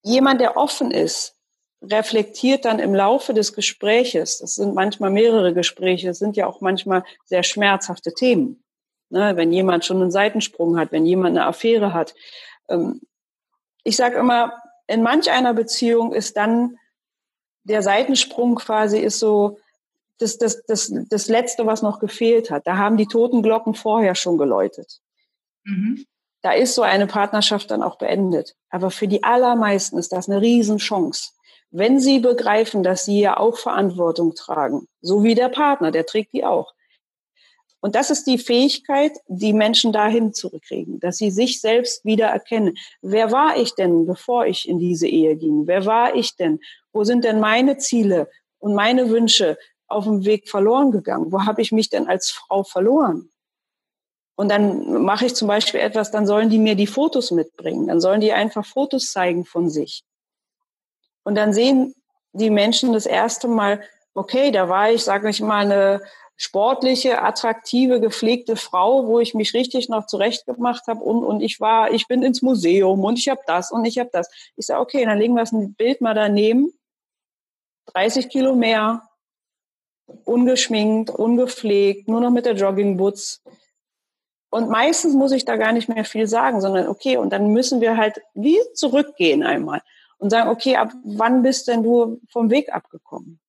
jemand, 0.01 0.41
der 0.41 0.57
offen 0.57 0.89
ist, 0.89 1.37
reflektiert 1.83 2.65
dann 2.65 2.79
im 2.79 2.95
Laufe 2.95 3.35
des 3.35 3.53
Gespräches, 3.53 4.39
das 4.39 4.55
sind 4.55 4.73
manchmal 4.73 5.11
mehrere 5.11 5.53
Gespräche, 5.53 6.07
das 6.07 6.19
sind 6.19 6.35
ja 6.35 6.47
auch 6.47 6.61
manchmal 6.61 7.03
sehr 7.25 7.43
schmerzhafte 7.43 8.13
Themen 8.13 8.63
Ne, 9.11 9.35
wenn 9.35 9.51
jemand 9.51 9.83
schon 9.83 10.01
einen 10.01 10.09
Seitensprung 10.09 10.79
hat, 10.79 10.93
wenn 10.93 11.05
jemand 11.05 11.37
eine 11.37 11.45
Affäre 11.45 11.93
hat. 11.93 12.15
Ähm, 12.69 13.01
ich 13.83 13.97
sage 13.97 14.15
immer, 14.17 14.53
in 14.87 15.03
manch 15.03 15.29
einer 15.29 15.53
Beziehung 15.53 16.13
ist 16.13 16.37
dann 16.37 16.77
der 17.63 17.81
Seitensprung 17.81 18.55
quasi 18.55 18.99
ist 18.99 19.19
so 19.19 19.59
das, 20.17 20.37
das, 20.37 20.63
das, 20.65 20.93
das 21.09 21.27
Letzte, 21.27 21.65
was 21.65 21.81
noch 21.81 21.99
gefehlt 21.99 22.51
hat. 22.51 22.65
Da 22.65 22.77
haben 22.77 22.95
die 22.95 23.05
Totenglocken 23.05 23.73
vorher 23.73 24.15
schon 24.15 24.37
geläutet. 24.37 25.01
Mhm. 25.65 26.05
Da 26.41 26.53
ist 26.53 26.73
so 26.73 26.81
eine 26.81 27.05
Partnerschaft 27.05 27.69
dann 27.69 27.83
auch 27.83 27.97
beendet. 27.97 28.55
Aber 28.69 28.91
für 28.91 29.09
die 29.09 29.23
allermeisten 29.23 29.97
ist 29.97 30.13
das 30.13 30.29
eine 30.29 30.39
Riesenchance. 30.39 31.31
Wenn 31.69 31.99
sie 31.99 32.19
begreifen, 32.19 32.81
dass 32.81 33.03
sie 33.03 33.19
ja 33.19 33.37
auch 33.37 33.57
Verantwortung 33.57 34.35
tragen, 34.35 34.87
so 35.01 35.23
wie 35.23 35.35
der 35.35 35.49
Partner, 35.49 35.91
der 35.91 36.05
trägt 36.05 36.31
die 36.31 36.45
auch. 36.45 36.73
Und 37.81 37.95
das 37.95 38.11
ist 38.11 38.27
die 38.27 38.37
Fähigkeit, 38.37 39.17
die 39.27 39.53
Menschen 39.53 39.91
dahin 39.91 40.33
zurückkriegen, 40.33 40.99
dass 40.99 41.17
sie 41.17 41.31
sich 41.31 41.59
selbst 41.59 42.05
wieder 42.05 42.27
erkennen. 42.27 42.75
Wer 43.01 43.31
war 43.31 43.57
ich 43.57 43.73
denn, 43.73 44.05
bevor 44.05 44.45
ich 44.45 44.69
in 44.69 44.77
diese 44.77 45.07
Ehe 45.07 45.35
ging? 45.35 45.65
Wer 45.65 45.85
war 45.87 46.15
ich 46.15 46.35
denn? 46.35 46.59
Wo 46.93 47.03
sind 47.03 47.23
denn 47.23 47.39
meine 47.39 47.77
Ziele 47.77 48.29
und 48.59 48.75
meine 48.75 49.09
Wünsche 49.09 49.57
auf 49.87 50.03
dem 50.03 50.25
Weg 50.25 50.47
verloren 50.47 50.91
gegangen? 50.91 51.31
Wo 51.31 51.43
habe 51.43 51.63
ich 51.63 51.71
mich 51.71 51.89
denn 51.89 52.07
als 52.07 52.29
Frau 52.29 52.63
verloren? 52.63 53.31
Und 54.35 54.49
dann 54.49 55.03
mache 55.03 55.25
ich 55.25 55.35
zum 55.35 55.47
Beispiel 55.47 55.79
etwas, 55.79 56.11
dann 56.11 56.27
sollen 56.27 56.49
die 56.49 56.59
mir 56.59 56.75
die 56.75 56.87
Fotos 56.87 57.31
mitbringen. 57.31 57.87
Dann 57.87 57.99
sollen 57.99 58.21
die 58.21 58.31
einfach 58.31 58.65
Fotos 58.65 59.11
zeigen 59.11 59.43
von 59.43 59.69
sich. 59.69 60.03
Und 61.23 61.35
dann 61.35 61.51
sehen 61.51 61.95
die 62.33 62.49
Menschen 62.49 62.93
das 62.93 63.05
erste 63.05 63.47
Mal, 63.47 63.81
okay, 64.13 64.51
da 64.51 64.69
war 64.69 64.91
ich, 64.91 65.03
sage 65.03 65.29
ich 65.29 65.41
mal, 65.41 65.65
eine 65.65 66.01
sportliche, 66.41 67.21
attraktive, 67.21 68.01
gepflegte 68.01 68.55
Frau, 68.55 69.05
wo 69.05 69.19
ich 69.19 69.35
mich 69.35 69.53
richtig 69.53 69.89
noch 69.89 70.07
zurechtgemacht 70.07 70.87
habe 70.87 70.99
und, 71.03 71.23
und 71.23 71.39
ich 71.39 71.59
war, 71.59 71.91
ich 71.91 72.07
bin 72.07 72.23
ins 72.23 72.41
Museum 72.41 73.03
und 73.03 73.19
ich 73.19 73.29
habe 73.29 73.41
das 73.45 73.71
und 73.71 73.85
ich 73.85 73.99
habe 73.99 74.09
das. 74.11 74.27
Ich 74.55 74.65
sage, 74.65 74.81
okay, 74.81 75.05
dann 75.05 75.19
legen 75.19 75.35
wir 75.35 75.43
ein 75.43 75.75
Bild 75.75 76.01
mal 76.01 76.15
daneben. 76.15 76.73
30 77.93 78.29
Kilo 78.29 78.55
mehr, 78.55 79.03
ungeschminkt, 80.25 81.11
ungepflegt, 81.11 82.07
nur 82.07 82.21
noch 82.21 82.31
mit 82.31 82.47
der 82.47 82.55
Joggingboots. 82.55 83.43
Und 84.49 84.67
meistens 84.67 85.13
muss 85.13 85.33
ich 85.33 85.45
da 85.45 85.57
gar 85.57 85.73
nicht 85.73 85.89
mehr 85.89 86.05
viel 86.05 86.25
sagen, 86.25 86.59
sondern 86.59 86.87
okay, 86.87 87.17
und 87.17 87.31
dann 87.31 87.53
müssen 87.53 87.81
wir 87.81 87.97
halt 87.97 88.19
wie 88.33 88.57
zurückgehen 88.73 89.43
einmal 89.43 89.83
und 90.17 90.31
sagen, 90.31 90.49
okay, 90.49 90.75
ab 90.75 90.91
wann 91.03 91.43
bist 91.43 91.67
denn 91.67 91.83
du 91.83 92.19
vom 92.31 92.49
Weg 92.49 92.73
abgekommen? 92.73 93.39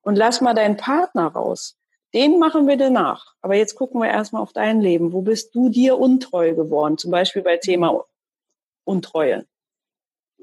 Und 0.00 0.16
lass 0.16 0.40
mal 0.40 0.54
deinen 0.54 0.78
Partner 0.78 1.26
raus. 1.26 1.77
Den 2.14 2.38
machen 2.38 2.66
wir 2.66 2.76
danach. 2.76 3.34
Aber 3.42 3.54
jetzt 3.54 3.74
gucken 3.74 4.00
wir 4.00 4.08
erstmal 4.08 4.42
auf 4.42 4.52
dein 4.52 4.80
Leben. 4.80 5.12
Wo 5.12 5.22
bist 5.22 5.54
du 5.54 5.68
dir 5.68 5.98
untreu 5.98 6.54
geworden? 6.54 6.96
Zum 6.96 7.10
Beispiel 7.10 7.42
bei 7.42 7.58
Thema 7.58 8.04
Untreue. 8.84 9.44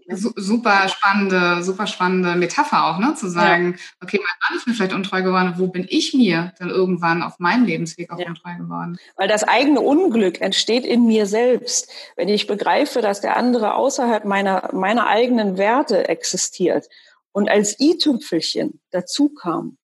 Super 0.07 0.87
spannende, 0.87 1.63
super 1.63 1.87
spannende 1.87 2.35
Metapher 2.35 2.85
auch, 2.85 2.99
ne? 2.99 3.15
Zu 3.15 3.27
sagen, 3.27 3.75
ja. 3.75 3.83
okay, 4.03 4.19
mein 4.19 4.35
Mann 4.47 4.57
ist 4.57 4.67
mir 4.67 4.75
vielleicht 4.75 4.93
untreu 4.93 5.23
geworden, 5.23 5.55
wo 5.57 5.67
bin 5.67 5.87
ich 5.89 6.13
mir 6.13 6.53
dann 6.59 6.69
irgendwann 6.69 7.23
auf 7.23 7.39
meinem 7.39 7.65
Lebensweg 7.65 8.11
auch 8.11 8.19
ja. 8.19 8.27
untreu 8.27 8.55
geworden? 8.55 8.99
Weil 9.15 9.27
das 9.27 9.43
eigene 9.43 9.81
Unglück 9.81 10.41
entsteht 10.41 10.85
in 10.85 11.07
mir 11.07 11.25
selbst. 11.25 11.89
Wenn 12.15 12.29
ich 12.29 12.45
begreife, 12.45 13.01
dass 13.01 13.21
der 13.21 13.35
andere 13.35 13.73
außerhalb 13.73 14.25
meiner, 14.25 14.69
meiner 14.73 15.07
eigenen 15.07 15.57
Werte 15.57 16.07
existiert 16.07 16.87
und 17.31 17.49
als 17.49 17.79
i-Tüpfelchen 17.79 18.81
dazu 18.91 19.29
kam, 19.29 19.79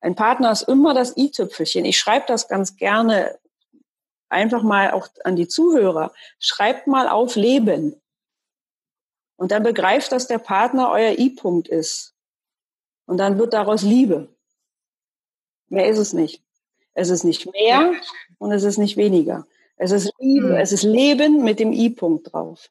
ein 0.00 0.14
Partner 0.14 0.50
ist 0.50 0.62
immer 0.62 0.94
das 0.94 1.16
i-Tüpfelchen. 1.16 1.84
Ich 1.84 1.98
schreibe 1.98 2.24
das 2.26 2.48
ganz 2.48 2.76
gerne 2.76 3.38
einfach 4.28 4.62
mal 4.62 4.92
auch 4.92 5.08
an 5.24 5.36
die 5.36 5.48
Zuhörer. 5.48 6.12
Schreibt 6.38 6.86
mal 6.86 7.08
auf 7.08 7.36
Leben. 7.36 8.00
Und 9.36 9.52
dann 9.52 9.62
begreift, 9.62 10.12
dass 10.12 10.26
der 10.26 10.38
Partner 10.38 10.90
euer 10.90 11.18
I-Punkt 11.18 11.68
ist. 11.68 12.14
Und 13.06 13.18
dann 13.18 13.38
wird 13.38 13.52
daraus 13.52 13.82
Liebe. 13.82 14.28
Mehr 15.68 15.88
ist 15.88 15.98
es 15.98 16.12
nicht. 16.12 16.42
Es 16.94 17.10
ist 17.10 17.24
nicht 17.24 17.50
mehr 17.52 17.92
und 18.38 18.52
es 18.52 18.64
ist 18.64 18.78
nicht 18.78 18.96
weniger. 18.96 19.46
Es 19.76 19.92
ist 19.92 20.12
Liebe, 20.18 20.48
mhm. 20.48 20.56
es 20.56 20.72
ist 20.72 20.82
Leben 20.82 21.42
mit 21.42 21.58
dem 21.58 21.72
I-Punkt 21.72 22.32
drauf. 22.32 22.70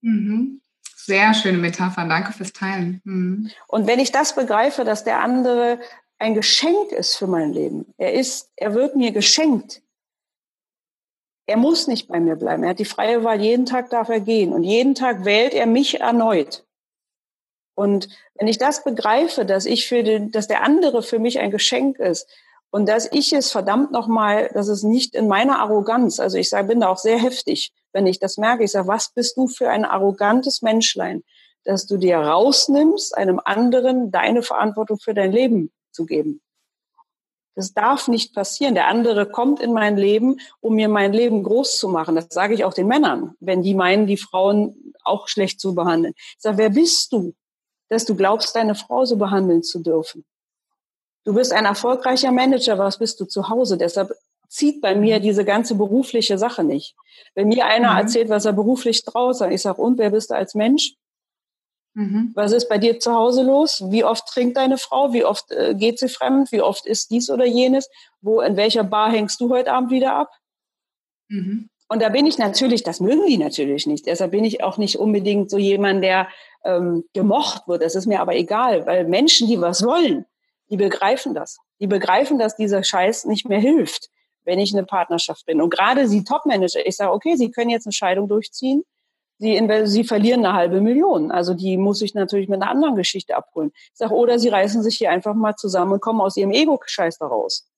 Mhm. 0.00 0.60
Sehr 0.94 1.34
schöne 1.34 1.58
Metapher. 1.58 2.06
Danke 2.06 2.32
fürs 2.32 2.52
Teilen. 2.52 3.00
Mhm. 3.04 3.50
Und 3.66 3.86
wenn 3.86 3.98
ich 3.98 4.12
das 4.12 4.34
begreife, 4.34 4.84
dass 4.84 5.04
der 5.04 5.20
andere 5.20 5.80
ein 6.18 6.34
Geschenk 6.34 6.92
ist 6.92 7.16
für 7.16 7.26
mein 7.26 7.52
Leben. 7.52 7.94
Er 7.96 8.12
ist, 8.14 8.50
er 8.56 8.74
wird 8.74 8.96
mir 8.96 9.12
geschenkt. 9.12 9.82
Er 11.46 11.56
muss 11.56 11.86
nicht 11.86 12.08
bei 12.08 12.20
mir 12.20 12.36
bleiben. 12.36 12.64
Er 12.64 12.70
hat 12.70 12.78
die 12.78 12.84
freie 12.84 13.24
Wahl. 13.24 13.40
Jeden 13.40 13.66
Tag 13.66 13.90
darf 13.90 14.08
er 14.08 14.20
gehen. 14.20 14.52
Und 14.52 14.64
jeden 14.64 14.94
Tag 14.94 15.24
wählt 15.24 15.54
er 15.54 15.66
mich 15.66 16.00
erneut. 16.00 16.66
Und 17.74 18.08
wenn 18.34 18.48
ich 18.48 18.58
das 18.58 18.82
begreife, 18.82 19.46
dass 19.46 19.64
ich 19.64 19.86
für 19.86 20.02
den, 20.02 20.32
dass 20.32 20.48
der 20.48 20.64
andere 20.64 21.02
für 21.02 21.20
mich 21.20 21.38
ein 21.38 21.52
Geschenk 21.52 21.98
ist 21.98 22.28
und 22.70 22.88
dass 22.88 23.10
ich 23.12 23.32
es 23.32 23.52
verdammt 23.52 23.92
nochmal, 23.92 24.50
dass 24.52 24.66
es 24.68 24.82
nicht 24.82 25.14
in 25.14 25.28
meiner 25.28 25.60
Arroganz, 25.60 26.18
also 26.18 26.36
ich 26.36 26.50
sage, 26.50 26.68
bin 26.68 26.80
da 26.80 26.88
auch 26.88 26.98
sehr 26.98 27.18
heftig, 27.18 27.72
wenn 27.92 28.06
ich 28.06 28.18
das 28.18 28.36
merke. 28.36 28.64
Ich 28.64 28.72
sage, 28.72 28.88
was 28.88 29.10
bist 29.10 29.36
du 29.36 29.46
für 29.46 29.70
ein 29.70 29.84
arrogantes 29.84 30.60
Menschlein, 30.60 31.22
dass 31.64 31.86
du 31.86 31.96
dir 31.96 32.18
rausnimmst, 32.18 33.16
einem 33.16 33.40
anderen 33.44 34.10
deine 34.10 34.42
Verantwortung 34.42 34.98
für 34.98 35.14
dein 35.14 35.30
Leben 35.30 35.70
geben. 36.06 36.40
Das 37.54 37.74
darf 37.74 38.06
nicht 38.06 38.34
passieren. 38.34 38.76
Der 38.76 38.86
andere 38.86 39.28
kommt 39.28 39.60
in 39.60 39.72
mein 39.72 39.96
Leben, 39.96 40.40
um 40.60 40.76
mir 40.76 40.88
mein 40.88 41.12
Leben 41.12 41.42
groß 41.42 41.78
zu 41.78 41.88
machen. 41.88 42.14
Das 42.14 42.28
sage 42.30 42.54
ich 42.54 42.64
auch 42.64 42.72
den 42.72 42.86
Männern, 42.86 43.34
wenn 43.40 43.62
die 43.62 43.74
meinen, 43.74 44.06
die 44.06 44.16
Frauen 44.16 44.94
auch 45.02 45.26
schlecht 45.26 45.60
zu 45.60 45.74
behandeln. 45.74 46.14
Ich 46.16 46.36
sage, 46.38 46.58
wer 46.58 46.70
bist 46.70 47.12
du, 47.12 47.34
dass 47.88 48.04
du 48.04 48.14
glaubst, 48.14 48.54
deine 48.54 48.76
Frau 48.76 49.04
so 49.04 49.16
behandeln 49.16 49.64
zu 49.64 49.80
dürfen? 49.80 50.24
Du 51.24 51.34
bist 51.34 51.52
ein 51.52 51.64
erfolgreicher 51.64 52.30
Manager, 52.30 52.78
was 52.78 52.98
bist 52.98 53.18
du 53.20 53.24
zu 53.24 53.48
Hause? 53.48 53.76
Deshalb 53.76 54.12
zieht 54.48 54.80
bei 54.80 54.94
mir 54.94 55.20
diese 55.20 55.44
ganze 55.44 55.74
berufliche 55.74 56.38
Sache 56.38 56.64
nicht. 56.64 56.94
Wenn 57.34 57.48
mir 57.48 57.66
einer 57.66 57.92
mhm. 57.92 57.98
erzählt, 57.98 58.28
was 58.28 58.44
er 58.44 58.52
beruflich 58.52 59.04
draußen, 59.04 59.50
ich 59.50 59.62
sage, 59.62 59.82
und 59.82 59.98
wer 59.98 60.10
bist 60.10 60.30
du 60.30 60.36
als 60.36 60.54
Mensch? 60.54 60.94
Mhm. 61.94 62.32
Was 62.34 62.52
ist 62.52 62.68
bei 62.68 62.78
dir 62.78 63.00
zu 63.00 63.12
Hause 63.12 63.42
los? 63.42 63.82
Wie 63.88 64.04
oft 64.04 64.26
trinkt 64.26 64.56
deine 64.56 64.78
Frau? 64.78 65.12
Wie 65.12 65.24
oft 65.24 65.50
äh, 65.50 65.74
geht 65.74 65.98
sie 65.98 66.08
fremd? 66.08 66.52
Wie 66.52 66.62
oft 66.62 66.86
ist 66.86 67.10
dies 67.10 67.30
oder 67.30 67.44
jenes? 67.44 67.88
Wo, 68.20 68.40
in 68.40 68.56
welcher 68.56 68.84
Bar 68.84 69.10
hängst 69.10 69.40
du 69.40 69.50
heute 69.50 69.72
Abend 69.72 69.90
wieder 69.90 70.14
ab? 70.14 70.30
Mhm. 71.28 71.68
Und 71.88 72.02
da 72.02 72.10
bin 72.10 72.26
ich 72.26 72.36
natürlich, 72.36 72.82
das 72.82 73.00
mögen 73.00 73.26
die 73.26 73.38
natürlich 73.38 73.86
nicht. 73.86 74.06
Deshalb 74.06 74.32
bin 74.32 74.44
ich 74.44 74.62
auch 74.62 74.76
nicht 74.76 74.96
unbedingt 74.96 75.50
so 75.50 75.56
jemand, 75.56 76.04
der 76.04 76.28
ähm, 76.64 77.04
gemocht 77.14 77.66
wird. 77.66 77.82
Das 77.82 77.94
ist 77.94 78.06
mir 78.06 78.20
aber 78.20 78.36
egal, 78.36 78.86
weil 78.86 79.04
Menschen, 79.04 79.48
die 79.48 79.60
was 79.60 79.84
wollen, 79.84 80.26
die 80.70 80.76
begreifen 80.76 81.34
das. 81.34 81.58
Die 81.80 81.86
begreifen, 81.86 82.38
dass 82.38 82.56
dieser 82.56 82.84
Scheiß 82.84 83.24
nicht 83.24 83.48
mehr 83.48 83.60
hilft, 83.60 84.10
wenn 84.44 84.58
ich 84.58 84.74
eine 84.74 84.84
Partnerschaft 84.84 85.46
bin. 85.46 85.62
Und 85.62 85.70
gerade 85.70 86.08
sie 86.08 86.24
Topmanager, 86.24 86.86
ich 86.86 86.96
sage, 86.96 87.12
okay, 87.12 87.36
sie 87.36 87.50
können 87.50 87.70
jetzt 87.70 87.86
eine 87.86 87.92
Scheidung 87.92 88.28
durchziehen 88.28 88.84
Sie, 89.38 89.68
sie 89.84 90.04
verlieren 90.04 90.44
eine 90.44 90.54
halbe 90.54 90.80
Million. 90.80 91.30
Also 91.30 91.54
die 91.54 91.76
muss 91.76 92.02
ich 92.02 92.14
natürlich 92.14 92.48
mit 92.48 92.60
einer 92.60 92.70
anderen 92.70 92.96
Geschichte 92.96 93.36
abholen. 93.36 93.70
Ich 93.74 93.90
sage, 93.94 94.14
oder 94.14 94.38
sie 94.38 94.48
reißen 94.48 94.82
sich 94.82 94.96
hier 94.96 95.10
einfach 95.10 95.34
mal 95.34 95.54
zusammen 95.54 95.92
und 95.92 96.00
kommen 96.00 96.20
aus 96.20 96.36
ihrem 96.36 96.50
Ego-Scheiß 96.50 97.18
daraus. 97.18 97.68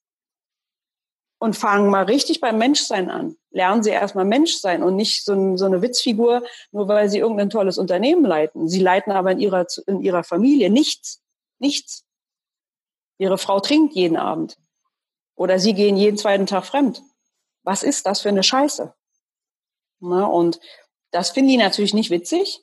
Und 1.38 1.56
fangen 1.56 1.90
mal 1.90 2.04
richtig 2.04 2.40
beim 2.40 2.58
Menschsein 2.58 3.10
an. 3.10 3.36
Lernen 3.50 3.82
sie 3.82 3.90
erstmal 3.90 4.24
Menschsein 4.24 4.82
und 4.82 4.96
nicht 4.96 5.24
so, 5.24 5.56
so 5.56 5.66
eine 5.66 5.82
Witzfigur, 5.82 6.42
nur 6.70 6.88
weil 6.88 7.08
sie 7.10 7.18
irgendein 7.18 7.50
tolles 7.50 7.78
Unternehmen 7.78 8.24
leiten. 8.24 8.68
Sie 8.68 8.80
leiten 8.80 9.12
aber 9.12 9.32
in 9.32 9.40
ihrer, 9.40 9.66
in 9.86 10.00
ihrer 10.00 10.24
Familie 10.24 10.70
nichts. 10.70 11.22
Nichts. 11.58 12.04
Ihre 13.18 13.36
Frau 13.36 13.60
trinkt 13.60 13.94
jeden 13.94 14.16
Abend. 14.16 14.56
Oder 15.34 15.58
sie 15.58 15.74
gehen 15.74 15.96
jeden 15.96 16.16
zweiten 16.16 16.46
Tag 16.46 16.64
fremd. 16.64 17.02
Was 17.64 17.82
ist 17.82 18.06
das 18.06 18.22
für 18.22 18.30
eine 18.30 18.42
Scheiße? 18.42 18.94
Na, 20.00 20.24
und 20.24 20.58
das 21.10 21.30
finden 21.30 21.50
die 21.50 21.56
natürlich 21.56 21.94
nicht 21.94 22.10
witzig. 22.10 22.62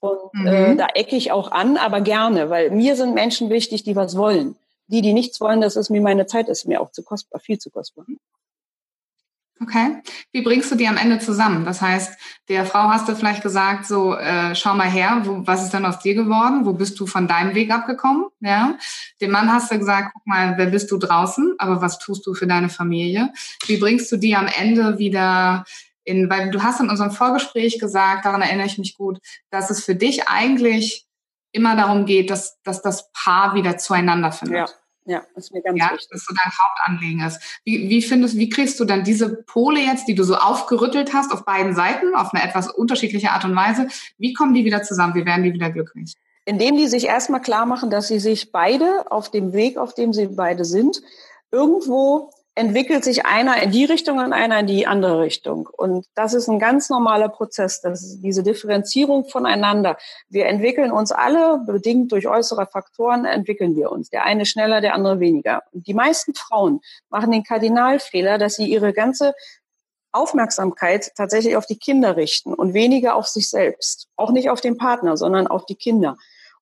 Und 0.00 0.18
äh, 0.34 0.38
mhm. 0.38 0.46
äh, 0.46 0.76
da 0.76 0.86
ecke 0.94 1.16
ich 1.16 1.32
auch 1.32 1.50
an, 1.50 1.76
aber 1.76 2.00
gerne, 2.00 2.50
weil 2.50 2.70
mir 2.70 2.94
sind 2.96 3.14
Menschen 3.14 3.50
wichtig, 3.50 3.82
die 3.82 3.96
was 3.96 4.16
wollen. 4.16 4.56
Die, 4.86 5.02
die 5.02 5.12
nichts 5.12 5.40
wollen, 5.40 5.60
das 5.60 5.76
ist 5.76 5.90
mir 5.90 6.00
meine 6.00 6.26
Zeit, 6.26 6.48
ist 6.48 6.66
mir 6.66 6.80
auch 6.80 6.92
zu 6.92 7.02
kostbar, 7.02 7.40
viel 7.40 7.58
zu 7.58 7.70
kostbar. 7.70 8.06
Okay. 9.60 10.02
Wie 10.32 10.42
bringst 10.42 10.70
du 10.70 10.76
die 10.76 10.86
am 10.86 10.96
Ende 10.96 11.18
zusammen? 11.18 11.64
Das 11.64 11.82
heißt, 11.82 12.16
der 12.48 12.64
Frau 12.64 12.90
hast 12.90 13.08
du 13.08 13.16
vielleicht 13.16 13.42
gesagt, 13.42 13.86
so, 13.86 14.14
äh, 14.14 14.54
schau 14.54 14.74
mal 14.74 14.88
her, 14.88 15.22
wo, 15.24 15.46
was 15.46 15.64
ist 15.64 15.74
denn 15.74 15.84
aus 15.84 15.98
dir 15.98 16.14
geworden? 16.14 16.64
Wo 16.64 16.72
bist 16.72 16.98
du 17.00 17.06
von 17.06 17.26
deinem 17.26 17.54
Weg 17.54 17.72
abgekommen? 17.72 18.26
Ja. 18.40 18.78
Dem 19.20 19.32
Mann 19.32 19.52
hast 19.52 19.72
du 19.72 19.78
gesagt, 19.78 20.12
guck 20.14 20.26
mal, 20.26 20.54
wer 20.56 20.66
bist 20.66 20.90
du 20.92 20.96
draußen? 20.96 21.56
Aber 21.58 21.82
was 21.82 21.98
tust 21.98 22.24
du 22.26 22.34
für 22.34 22.46
deine 22.46 22.68
Familie? 22.68 23.32
Wie 23.66 23.78
bringst 23.78 24.12
du 24.12 24.16
die 24.16 24.36
am 24.36 24.46
Ende 24.46 24.98
wieder 24.98 25.64
in, 26.08 26.30
weil 26.30 26.50
du 26.50 26.62
hast 26.62 26.80
in 26.80 26.90
unserem 26.90 27.10
Vorgespräch 27.10 27.78
gesagt, 27.78 28.24
daran 28.24 28.42
erinnere 28.42 28.66
ich 28.66 28.78
mich 28.78 28.96
gut, 28.96 29.18
dass 29.50 29.70
es 29.70 29.84
für 29.84 29.94
dich 29.94 30.28
eigentlich 30.28 31.06
immer 31.52 31.76
darum 31.76 32.06
geht, 32.06 32.30
dass, 32.30 32.60
dass 32.62 32.82
das 32.82 33.10
Paar 33.12 33.54
wieder 33.54 33.78
zueinander 33.78 34.32
findet. 34.32 34.68
Ja. 34.68 34.74
Ja, 35.10 35.22
das 35.34 35.44
ist 35.44 35.54
mir 35.54 35.62
ganz 35.62 35.78
ja, 35.78 35.90
wichtig. 35.90 36.08
Dass 36.10 36.26
so 36.26 36.34
dein 36.34 36.52
Hauptanliegen 36.52 37.26
ist. 37.26 37.40
Wie, 37.64 37.88
wie 37.88 38.02
findest, 38.02 38.36
wie 38.36 38.50
kriegst 38.50 38.78
du 38.78 38.84
dann 38.84 39.04
diese 39.04 39.42
Pole 39.44 39.80
jetzt, 39.80 40.06
die 40.06 40.14
du 40.14 40.22
so 40.22 40.36
aufgerüttelt 40.36 41.14
hast 41.14 41.32
auf 41.32 41.46
beiden 41.46 41.74
Seiten, 41.74 42.14
auf 42.14 42.34
eine 42.34 42.44
etwas 42.44 42.68
unterschiedliche 42.68 43.30
Art 43.30 43.46
und 43.46 43.56
Weise, 43.56 43.88
wie 44.18 44.34
kommen 44.34 44.52
die 44.52 44.66
wieder 44.66 44.82
zusammen? 44.82 45.14
Wie 45.14 45.24
werden 45.24 45.44
die 45.44 45.54
wieder 45.54 45.70
glücklich? 45.70 46.12
Indem 46.44 46.76
die 46.76 46.88
sich 46.88 47.06
erstmal 47.06 47.40
klar 47.40 47.64
machen, 47.64 47.88
dass 47.88 48.08
sie 48.08 48.18
sich 48.18 48.52
beide 48.52 49.10
auf 49.10 49.30
dem 49.30 49.54
Weg, 49.54 49.78
auf 49.78 49.94
dem 49.94 50.12
sie 50.12 50.26
beide 50.26 50.66
sind, 50.66 51.00
irgendwo 51.50 52.30
entwickelt 52.58 53.04
sich 53.04 53.24
einer 53.24 53.62
in 53.62 53.70
die 53.70 53.84
Richtung 53.84 54.18
und 54.18 54.32
einer 54.32 54.58
in 54.58 54.66
die 54.66 54.86
andere 54.86 55.20
Richtung. 55.20 55.68
Und 55.68 56.06
das 56.14 56.34
ist 56.34 56.48
ein 56.48 56.58
ganz 56.58 56.90
normaler 56.90 57.28
Prozess, 57.28 57.80
das 57.80 58.20
diese 58.20 58.42
Differenzierung 58.42 59.26
voneinander. 59.28 59.96
Wir 60.28 60.46
entwickeln 60.46 60.90
uns 60.90 61.12
alle, 61.12 61.62
bedingt 61.64 62.10
durch 62.10 62.26
äußere 62.26 62.66
Faktoren, 62.66 63.24
entwickeln 63.24 63.76
wir 63.76 63.92
uns. 63.92 64.10
Der 64.10 64.24
eine 64.24 64.44
schneller, 64.44 64.80
der 64.80 64.94
andere 64.94 65.20
weniger. 65.20 65.62
Und 65.72 65.86
die 65.86 65.94
meisten 65.94 66.34
Frauen 66.34 66.80
machen 67.10 67.30
den 67.30 67.44
Kardinalfehler, 67.44 68.38
dass 68.38 68.56
sie 68.56 68.66
ihre 68.66 68.92
ganze 68.92 69.34
Aufmerksamkeit 70.10 71.12
tatsächlich 71.16 71.56
auf 71.56 71.66
die 71.66 71.78
Kinder 71.78 72.16
richten 72.16 72.54
und 72.54 72.74
weniger 72.74 73.14
auf 73.14 73.28
sich 73.28 73.50
selbst. 73.50 74.08
Auch 74.16 74.32
nicht 74.32 74.50
auf 74.50 74.60
den 74.60 74.76
Partner, 74.76 75.16
sondern 75.16 75.46
auf 75.46 75.64
die 75.64 75.76
Kinder. 75.76 76.16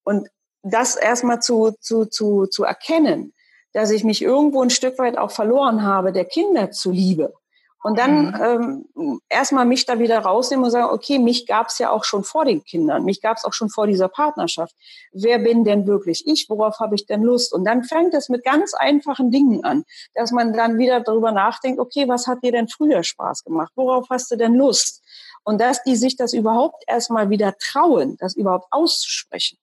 Und 0.04 0.28
das 0.62 0.94
erstmal 0.94 1.40
zu, 1.40 1.74
zu, 1.80 2.04
zu, 2.04 2.46
zu 2.46 2.64
erkennen, 2.64 3.32
dass 3.76 3.90
ich 3.90 4.04
mich 4.04 4.22
irgendwo 4.22 4.62
ein 4.62 4.70
Stück 4.70 4.98
weit 4.98 5.18
auch 5.18 5.30
verloren 5.30 5.82
habe, 5.82 6.10
der 6.10 6.24
Kinder 6.24 6.70
zuliebe. 6.70 7.34
Und 7.82 7.98
dann 7.98 8.28
mhm. 8.28 8.88
ähm, 8.96 9.20
erstmal 9.28 9.66
mich 9.66 9.84
da 9.84 9.98
wieder 9.98 10.18
rausnehmen 10.20 10.64
und 10.64 10.70
sagen, 10.70 10.88
okay, 10.90 11.18
mich 11.18 11.46
gab 11.46 11.66
es 11.66 11.78
ja 11.78 11.90
auch 11.90 12.02
schon 12.02 12.24
vor 12.24 12.46
den 12.46 12.64
Kindern, 12.64 13.04
mich 13.04 13.20
gab 13.20 13.36
es 13.36 13.44
auch 13.44 13.52
schon 13.52 13.68
vor 13.68 13.86
dieser 13.86 14.08
Partnerschaft. 14.08 14.74
Wer 15.12 15.40
bin 15.40 15.62
denn 15.62 15.86
wirklich 15.86 16.26
ich? 16.26 16.48
Worauf 16.48 16.80
habe 16.80 16.94
ich 16.94 17.04
denn 17.04 17.20
Lust? 17.20 17.52
Und 17.52 17.66
dann 17.66 17.84
fängt 17.84 18.14
es 18.14 18.30
mit 18.30 18.44
ganz 18.44 18.72
einfachen 18.72 19.30
Dingen 19.30 19.62
an, 19.62 19.84
dass 20.14 20.32
man 20.32 20.54
dann 20.54 20.78
wieder 20.78 21.00
darüber 21.00 21.30
nachdenkt, 21.30 21.78
okay, 21.78 22.08
was 22.08 22.26
hat 22.26 22.42
dir 22.42 22.52
denn 22.52 22.68
früher 22.68 23.04
Spaß 23.04 23.44
gemacht? 23.44 23.72
Worauf 23.76 24.08
hast 24.08 24.30
du 24.30 24.36
denn 24.36 24.54
Lust? 24.54 25.02
Und 25.44 25.60
dass 25.60 25.82
die 25.82 25.96
sich 25.96 26.16
das 26.16 26.32
überhaupt 26.32 26.82
erstmal 26.86 27.28
wieder 27.28 27.54
trauen, 27.58 28.16
das 28.20 28.36
überhaupt 28.36 28.68
auszusprechen. 28.70 29.58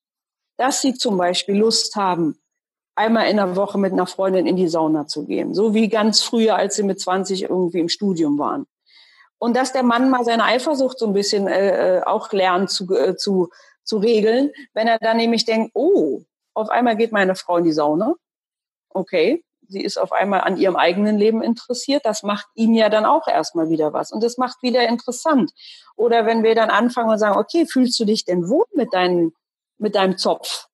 Dass 0.58 0.82
sie 0.82 0.94
zum 0.94 1.18
Beispiel 1.18 1.56
Lust 1.56 1.96
haben, 1.96 2.38
einmal 2.96 3.28
in 3.28 3.38
der 3.38 3.56
Woche 3.56 3.78
mit 3.78 3.92
einer 3.94 4.08
Freundin 4.08 4.46
in 4.46 4.56
die 4.56 4.68
Sauna 4.68 5.08
zu 5.08 5.26
gehen. 5.26 5.54
So 5.54 5.74
wie 5.74 5.90
ganz 5.90 6.22
früher, 6.22 6.56
als 6.56 6.76
sie 6.76 6.84
mit 6.84 7.00
20 7.00 7.44
irgendwie 7.44 7.80
im 7.80 7.90
Studium 7.90 8.38
waren. 8.38 8.66
Und 9.40 9.56
dass 9.56 9.74
der 9.74 9.84
Mann 9.84 10.10
mal 10.10 10.24
seine 10.24 10.46
Eifersucht 10.46 10.98
so 11.00 11.08
ein 11.08 11.14
bisschen 11.14 11.48
äh, 11.48 11.98
äh, 11.98 12.04
auch 12.04 12.32
lernt 12.32 12.70
zu, 12.70 12.94
äh, 12.96 13.16
zu, 13.18 13.50
zu 13.84 13.98
regeln, 13.98 14.52
wenn 14.74 14.88
er 14.88 15.00
dann 15.00 15.18
nämlich 15.18 15.46
denkt, 15.46 15.72
oh, 15.74 16.22
auf 16.54 16.70
einmal 16.70 16.96
geht 16.96 17.12
meine 17.12 17.36
Frau 17.36 17.58
in 17.58 17.66
die 17.66 17.74
Sauna. 17.74 18.14
Okay, 18.90 19.44
sie 19.68 19.84
ist 19.84 19.98
auf 19.98 20.12
einmal 20.12 20.42
an 20.42 20.56
ihrem 20.58 20.76
eigenen 20.76 21.18
Leben 21.18 21.42
interessiert. 21.42 22.06
Das 22.06 22.24
macht 22.24 22.46
ihm 22.54 22.74
ja 22.74 22.90
dann 22.90 23.06
auch 23.06 23.28
erstmal 23.28 23.70
wieder 23.70 23.92
was. 23.92 24.12
Und 24.12 24.24
das 24.24 24.38
macht 24.38 24.62
wieder 24.62 24.88
interessant. 24.88 25.52
Oder 25.96 26.26
wenn 26.26 26.44
wir 26.44 26.56
dann 26.56 26.70
anfangen 26.70 27.10
und 27.10 27.18
sagen, 27.18 27.38
okay, 27.38 27.66
fühlst 27.66 28.00
du 28.00 28.06
dich 28.06 28.24
denn 28.26 28.48
wohl 28.48 28.66
mit, 28.74 28.94
deinen, 28.94 29.34
mit 29.78 29.96
deinem 29.96 30.18
Zopf? 30.18 30.68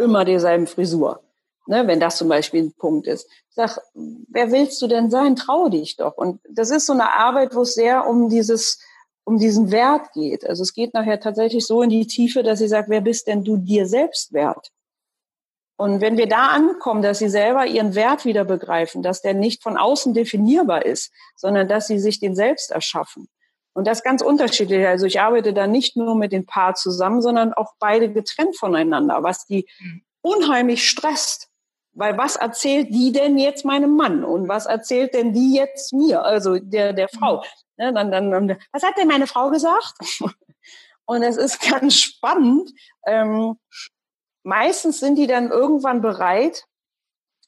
Immer 0.00 0.24
derselben 0.24 0.66
Frisur. 0.66 1.20
Ne, 1.66 1.86
wenn 1.86 2.00
das 2.00 2.16
zum 2.16 2.28
Beispiel 2.28 2.64
ein 2.64 2.72
Punkt 2.72 3.06
ist. 3.06 3.28
Ich 3.50 3.54
sag, 3.54 3.78
wer 3.94 4.50
willst 4.50 4.82
du 4.82 4.88
denn 4.88 5.08
sein? 5.08 5.36
Traue 5.36 5.70
dich 5.70 5.96
doch. 5.96 6.16
Und 6.16 6.40
das 6.48 6.70
ist 6.70 6.86
so 6.86 6.92
eine 6.92 7.12
Arbeit, 7.12 7.54
wo 7.54 7.62
es 7.62 7.74
sehr 7.74 8.08
um 8.08 8.28
dieses, 8.28 8.80
um 9.24 9.38
diesen 9.38 9.70
Wert 9.70 10.12
geht. 10.12 10.44
Also 10.44 10.62
es 10.62 10.72
geht 10.72 10.94
nachher 10.94 11.20
tatsächlich 11.20 11.66
so 11.66 11.82
in 11.82 11.90
die 11.90 12.06
Tiefe, 12.06 12.42
dass 12.42 12.58
sie 12.58 12.66
sagt, 12.66 12.88
wer 12.88 13.02
bist 13.02 13.28
denn 13.28 13.44
du 13.44 13.56
dir 13.56 13.86
selbst 13.86 14.32
wert? 14.32 14.72
Und 15.76 16.00
wenn 16.00 16.18
wir 16.18 16.28
da 16.28 16.48
ankommen, 16.48 17.02
dass 17.02 17.20
sie 17.20 17.30
selber 17.30 17.66
ihren 17.66 17.94
Wert 17.94 18.26
wieder 18.26 18.44
begreifen, 18.44 19.02
dass 19.02 19.22
der 19.22 19.34
nicht 19.34 19.62
von 19.62 19.78
außen 19.78 20.12
definierbar 20.12 20.84
ist, 20.84 21.10
sondern 21.36 21.68
dass 21.68 21.86
sie 21.86 21.98
sich 21.98 22.20
den 22.20 22.34
selbst 22.34 22.70
erschaffen, 22.70 23.28
und 23.72 23.86
das 23.86 24.02
ganz 24.02 24.22
unterschiedlich. 24.22 24.86
Also 24.86 25.06
ich 25.06 25.20
arbeite 25.20 25.52
da 25.52 25.66
nicht 25.66 25.96
nur 25.96 26.14
mit 26.16 26.32
den 26.32 26.46
Paar 26.46 26.74
zusammen, 26.74 27.22
sondern 27.22 27.52
auch 27.52 27.74
beide 27.78 28.12
getrennt 28.12 28.56
voneinander, 28.56 29.22
was 29.22 29.46
die 29.46 29.66
mhm. 29.78 30.02
unheimlich 30.22 30.88
stresst. 30.88 31.48
Weil 31.92 32.16
was 32.16 32.36
erzählt 32.36 32.88
die 32.90 33.12
denn 33.12 33.36
jetzt 33.36 33.64
meinem 33.64 33.96
Mann 33.96 34.24
und 34.24 34.48
was 34.48 34.66
erzählt 34.66 35.14
denn 35.14 35.32
die 35.32 35.54
jetzt 35.54 35.92
mir, 35.92 36.24
also 36.24 36.58
der, 36.58 36.92
der 36.92 37.08
mhm. 37.12 37.18
Frau? 37.18 37.44
Ne, 37.76 37.92
dann, 37.92 38.10
dann, 38.10 38.30
dann, 38.30 38.58
was 38.72 38.82
hat 38.82 38.96
denn 38.98 39.08
meine 39.08 39.26
Frau 39.26 39.50
gesagt? 39.50 39.94
Und 41.06 41.24
es 41.24 41.36
ist 41.36 41.68
ganz 41.68 41.96
spannend. 41.96 42.70
Ähm, 43.04 43.58
meistens 44.44 45.00
sind 45.00 45.16
die 45.16 45.26
dann 45.26 45.50
irgendwann 45.50 46.02
bereit. 46.02 46.66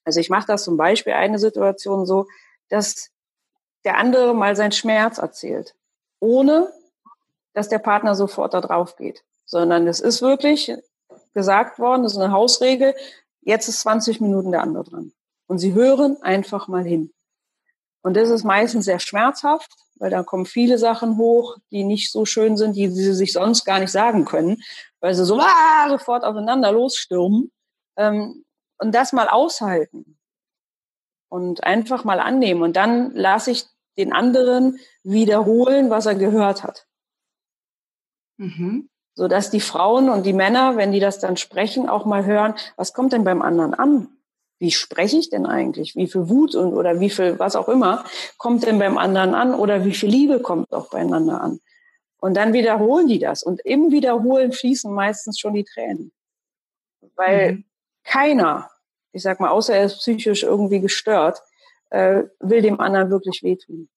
Also 0.04 0.18
ich 0.18 0.30
mache 0.30 0.48
das 0.48 0.64
zum 0.64 0.76
Beispiel 0.76 1.12
eine 1.12 1.38
Situation 1.38 2.06
so, 2.06 2.26
dass 2.70 3.10
der 3.84 3.98
andere 3.98 4.34
mal 4.34 4.56
seinen 4.56 4.72
Schmerz 4.72 5.18
erzählt, 5.18 5.76
ohne 6.22 6.72
dass 7.52 7.68
der 7.68 7.80
Partner 7.80 8.14
sofort 8.14 8.54
da 8.54 8.60
drauf 8.60 8.96
geht, 8.96 9.24
sondern 9.44 9.86
es 9.88 10.00
ist 10.00 10.22
wirklich 10.22 10.72
gesagt 11.34 11.78
worden, 11.78 12.04
das 12.04 12.12
ist 12.12 12.18
eine 12.18 12.32
Hausregel, 12.32 12.94
jetzt 13.40 13.68
ist 13.68 13.80
20 13.80 14.20
Minuten 14.20 14.52
der 14.52 14.62
andere 14.62 14.84
dran. 14.84 15.12
Und 15.48 15.58
sie 15.58 15.74
hören 15.74 16.16
einfach 16.22 16.68
mal 16.68 16.84
hin. 16.84 17.12
Und 18.02 18.16
das 18.16 18.30
ist 18.30 18.44
meistens 18.44 18.84
sehr 18.84 19.00
schmerzhaft, 19.00 19.70
weil 19.96 20.10
da 20.10 20.22
kommen 20.22 20.46
viele 20.46 20.78
Sachen 20.78 21.18
hoch, 21.18 21.56
die 21.70 21.84
nicht 21.84 22.10
so 22.10 22.24
schön 22.24 22.56
sind, 22.56 22.74
die 22.74 22.88
sie 22.88 23.14
sich 23.14 23.32
sonst 23.32 23.64
gar 23.64 23.80
nicht 23.80 23.92
sagen 23.92 24.24
können, 24.24 24.62
weil 25.00 25.14
sie 25.14 25.24
so 25.24 25.38
ah, 25.40 25.88
sofort 25.90 26.24
aufeinander 26.24 26.72
losstürmen. 26.72 27.50
Ähm, 27.96 28.44
und 28.78 28.94
das 28.94 29.12
mal 29.12 29.28
aushalten 29.28 30.18
und 31.28 31.64
einfach 31.64 32.04
mal 32.04 32.20
annehmen. 32.20 32.62
Und 32.62 32.74
dann 32.74 33.12
lasse 33.14 33.50
ich 33.50 33.66
den 33.96 34.12
anderen 34.12 34.78
wiederholen, 35.02 35.90
was 35.90 36.06
er 36.06 36.14
gehört 36.14 36.62
hat. 36.62 36.86
Mhm. 38.38 38.88
So 39.14 39.28
dass 39.28 39.50
die 39.50 39.60
Frauen 39.60 40.08
und 40.08 40.24
die 40.24 40.32
Männer, 40.32 40.76
wenn 40.76 40.92
die 40.92 41.00
das 41.00 41.18
dann 41.18 41.36
sprechen, 41.36 41.88
auch 41.88 42.06
mal 42.06 42.24
hören, 42.24 42.54
was 42.76 42.94
kommt 42.94 43.12
denn 43.12 43.24
beim 43.24 43.42
anderen 43.42 43.74
an? 43.74 44.08
Wie 44.58 44.70
spreche 44.70 45.18
ich 45.18 45.28
denn 45.28 45.44
eigentlich? 45.44 45.96
Wie 45.96 46.06
viel 46.06 46.28
Wut 46.28 46.54
und 46.54 46.72
oder 46.72 47.00
wie 47.00 47.10
viel 47.10 47.38
was 47.38 47.56
auch 47.56 47.68
immer 47.68 48.04
kommt 48.38 48.64
denn 48.64 48.78
beim 48.78 48.96
anderen 48.96 49.34
an 49.34 49.54
oder 49.54 49.84
wie 49.84 49.92
viel 49.92 50.08
Liebe 50.08 50.40
kommt 50.40 50.72
auch 50.72 50.88
beieinander 50.88 51.40
an? 51.40 51.60
Und 52.18 52.34
dann 52.34 52.52
wiederholen 52.52 53.08
die 53.08 53.18
das 53.18 53.42
und 53.42 53.60
im 53.64 53.90
Wiederholen 53.90 54.52
fließen 54.52 54.92
meistens 54.92 55.40
schon 55.40 55.54
die 55.54 55.64
Tränen. 55.64 56.12
Weil 57.16 57.52
mhm. 57.52 57.64
keiner, 58.04 58.70
ich 59.12 59.22
sag 59.22 59.40
mal, 59.40 59.50
außer 59.50 59.74
er 59.74 59.86
ist 59.86 59.98
psychisch 59.98 60.44
irgendwie 60.44 60.80
gestört, 60.80 61.42
äh, 61.92 62.24
will 62.40 62.62
dem 62.62 62.80
anderen 62.80 63.10
wirklich 63.10 63.42
wehtun. 63.42 63.88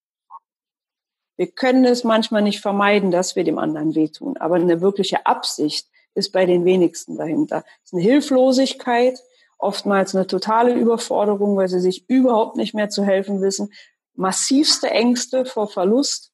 Wir 1.38 1.48
können 1.48 1.86
es 1.86 2.04
manchmal 2.04 2.42
nicht 2.42 2.62
vermeiden, 2.62 3.12
dass 3.12 3.36
wir 3.36 3.44
dem 3.44 3.58
anderen 3.58 3.96
wehtun, 3.96 4.38
aber 4.38 4.56
eine 4.56 4.82
wirkliche 4.82 5.26
Absicht 5.26 5.88
ist 6.14 6.32
bei 6.32 6.46
den 6.46 6.66
wenigsten 6.66 7.18
dahinter. 7.18 7.64
Es 7.84 7.92
ist 7.92 7.94
eine 7.94 8.04
Hilflosigkeit, 8.04 9.20
oftmals 9.58 10.16
eine 10.16 10.28
totale 10.28 10.74
Überforderung, 10.74 11.56
weil 11.58 11.68
sie 11.68 11.80
sich 11.80 12.10
überhaupt 12.10 12.58
nicht 12.58 12.74
mehr 12.74 12.90
zu 12.90 13.04
helfen 13.04 13.42
wissen, 13.42 13.72
massivste 14.14 14.92
Ängste 14.92 15.46
vor 15.46 15.68
Verlust, 15.68 16.32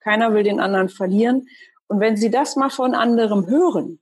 keiner 0.00 0.32
will 0.32 0.42
den 0.42 0.60
anderen 0.60 0.88
verlieren. 0.88 1.48
Und 1.88 2.00
wenn 2.00 2.16
sie 2.16 2.30
das 2.30 2.56
mal 2.56 2.70
von 2.70 2.94
anderem 2.94 3.48
hören, 3.48 3.99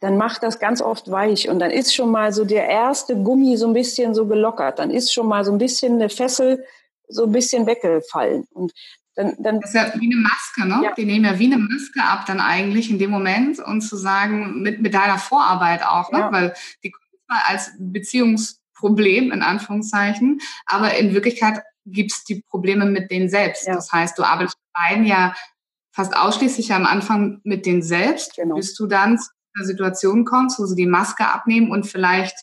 dann 0.00 0.16
macht 0.16 0.42
das 0.42 0.58
ganz 0.58 0.80
oft 0.80 1.10
weich 1.10 1.48
und 1.48 1.58
dann 1.58 1.70
ist 1.70 1.94
schon 1.94 2.10
mal 2.10 2.32
so 2.32 2.44
der 2.44 2.68
erste 2.68 3.16
Gummi 3.16 3.56
so 3.56 3.66
ein 3.66 3.72
bisschen 3.72 4.14
so 4.14 4.26
gelockert, 4.26 4.78
dann 4.78 4.90
ist 4.90 5.12
schon 5.12 5.26
mal 5.26 5.44
so 5.44 5.52
ein 5.52 5.58
bisschen 5.58 5.94
eine 5.94 6.08
Fessel 6.08 6.64
so 7.08 7.24
ein 7.24 7.32
bisschen 7.32 7.66
weggefallen. 7.66 8.46
Und 8.52 8.72
dann, 9.16 9.34
dann 9.40 9.60
das 9.60 9.70
ist 9.70 9.74
ja 9.74 9.92
wie 9.98 10.12
eine 10.12 10.20
Maske, 10.20 10.66
ne? 10.66 10.80
Ja. 10.84 10.94
Die 10.94 11.04
nehmen 11.04 11.24
ja 11.24 11.38
wie 11.38 11.52
eine 11.52 11.58
Maske 11.58 12.00
ab 12.02 12.24
dann 12.26 12.40
eigentlich 12.40 12.90
in 12.90 12.98
dem 12.98 13.10
Moment 13.10 13.58
und 13.58 13.80
zu 13.80 13.96
sagen, 13.96 14.62
mit, 14.62 14.80
mit 14.80 14.94
deiner 14.94 15.18
Vorarbeit 15.18 15.84
auch, 15.84 16.12
ne? 16.12 16.18
Ja. 16.18 16.32
Weil 16.32 16.54
die 16.84 16.90
kommt 16.90 17.06
mal 17.28 17.40
als 17.46 17.72
Beziehungsproblem 17.78 19.32
in 19.32 19.42
Anführungszeichen, 19.42 20.40
aber 20.66 20.96
in 20.96 21.14
Wirklichkeit 21.14 21.62
gibt 21.84 22.12
es 22.12 22.24
die 22.24 22.42
Probleme 22.48 22.84
mit 22.84 23.10
denen 23.10 23.28
selbst. 23.28 23.66
Ja. 23.66 23.74
Das 23.74 23.90
heißt, 23.90 24.18
du 24.18 24.22
arbeitest 24.22 24.56
bei 24.72 24.90
beiden 24.90 25.04
ja 25.04 25.34
fast 25.90 26.16
ausschließlich 26.16 26.72
am 26.72 26.86
Anfang 26.86 27.40
mit 27.42 27.66
denen 27.66 27.82
selbst, 27.82 28.36
genau. 28.36 28.54
bis 28.54 28.74
du 28.74 28.86
dann 28.86 29.18
zu 29.18 29.30
einer 29.54 29.66
Situation 29.66 30.24
kommst, 30.24 30.58
wo 30.58 30.66
sie 30.66 30.76
die 30.76 30.86
Maske 30.86 31.26
abnehmen 31.26 31.70
und 31.70 31.86
vielleicht 31.86 32.34